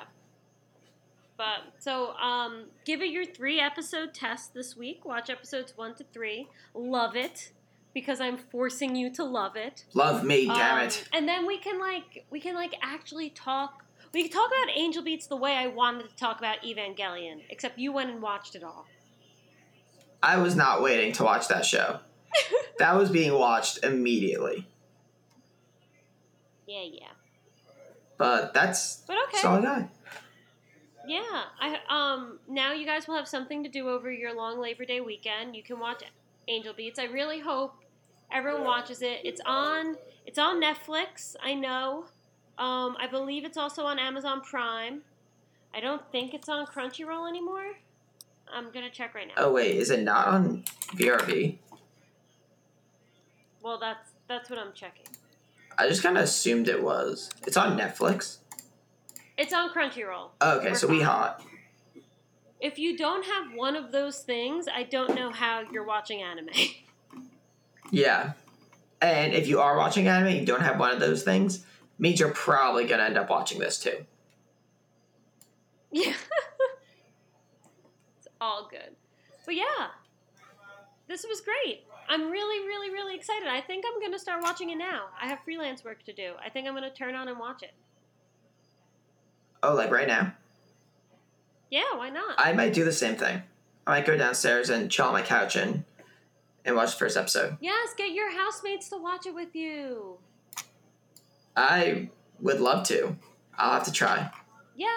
[1.37, 5.05] But so um give it your three episode test this week.
[5.05, 6.47] Watch episodes one to three.
[6.73, 7.51] Love it.
[7.93, 9.85] Because I'm forcing you to love it.
[9.93, 11.07] Love me, damn Um, it.
[11.13, 13.84] And then we can like we can like actually talk
[14.15, 17.77] we can talk about Angel Beats the way I wanted to talk about Evangelion, except
[17.77, 18.85] you went and watched it all.
[20.23, 21.99] I was not waiting to watch that show.
[22.79, 24.69] that was being watched immediately.
[26.65, 27.07] Yeah, yeah.
[28.17, 29.31] But that's, But okay.
[29.33, 29.89] that's all I got.
[31.07, 34.85] Yeah, I um now you guys will have something to do over your long Labor
[34.85, 35.57] Day weekend.
[35.57, 36.03] You can watch
[36.47, 36.97] Angel Beats.
[36.97, 37.75] I really hope
[38.31, 39.19] everyone watches it.
[39.25, 41.35] It's on it's on Netflix.
[41.43, 42.05] I know.
[42.57, 45.01] Um, I believe it's also on Amazon Prime.
[45.73, 47.73] I don't think it's on Crunchyroll anymore.
[48.51, 49.33] I'm gonna check right now.
[49.37, 51.57] Oh, wait, is it not on VRV?
[53.61, 55.05] Well, that's that's what I'm checking.
[55.77, 57.29] I just kind of assumed it was.
[57.45, 58.37] It's on Netflix.
[59.37, 60.29] It's on Crunchyroll.
[60.39, 61.43] Oh, okay, We're so we hot.
[62.61, 66.49] If you don't have one of those things, I don't know how you're watching anime.
[67.91, 68.33] Yeah.
[69.01, 71.65] And if you are watching anime and you don't have one of those things,
[71.97, 74.05] means you're probably going to end up watching this too.
[75.91, 76.13] Yeah.
[78.17, 78.95] it's all good.
[79.45, 79.87] But yeah,
[81.07, 81.83] this was great.
[82.07, 83.47] I'm really, really, really excited.
[83.47, 85.05] I think I'm going to start watching it now.
[85.19, 86.33] I have freelance work to do.
[86.43, 87.73] I think I'm going to turn on and watch it.
[89.63, 90.33] Oh, like right now?
[91.71, 92.35] Yeah, why not?
[92.37, 93.41] I might do the same thing.
[93.87, 95.83] I might go downstairs and chill on my couch and,
[96.63, 97.57] and watch the first episode.
[97.59, 100.17] yes, get your housemates to watch it with you.
[101.55, 103.15] I would love to.
[103.57, 104.29] I'll have to try.
[104.75, 104.87] Yay!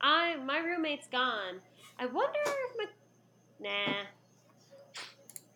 [0.00, 1.60] I my roommate's gone.
[1.98, 2.84] I wonder if my
[3.60, 3.94] Nah,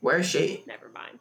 [0.00, 0.64] Where is she?
[0.66, 1.18] never mind.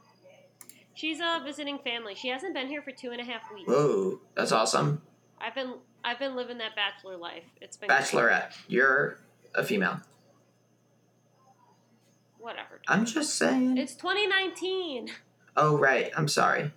[0.93, 2.15] She's uh visiting family.
[2.15, 3.67] She hasn't been here for two and a half weeks.
[3.69, 5.01] Whoa, that's awesome.
[5.39, 7.43] I've been I've been living that bachelor life.
[7.61, 7.99] It's been great.
[7.99, 9.19] Bachelorette, you're
[9.55, 9.99] a female.
[12.39, 12.81] Whatever.
[12.87, 13.77] I'm just saying.
[13.77, 15.09] It's 2019.
[15.57, 16.11] Oh, right.
[16.15, 16.71] I'm sorry.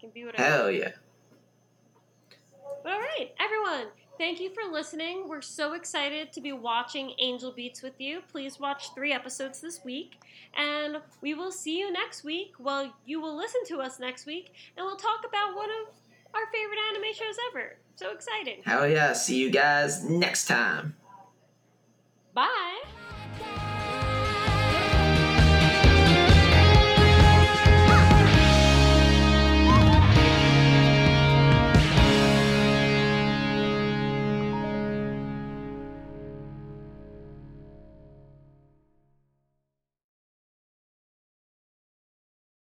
[0.00, 0.42] Can be whatever.
[0.42, 0.92] Hell yeah.
[2.82, 3.88] But all right, everyone.
[4.16, 5.28] Thank you for listening.
[5.28, 8.20] We're so excited to be watching Angel Beats with you.
[8.30, 10.16] Please watch three episodes this week.
[10.56, 12.52] And we will see you next week.
[12.58, 15.94] Well, you will listen to us next week, and we'll talk about one of
[16.34, 17.76] our favorite anime shows ever.
[17.96, 18.58] So excited.
[18.64, 19.12] Hell yeah.
[19.12, 20.96] See you guys next time.
[22.34, 22.82] Bye.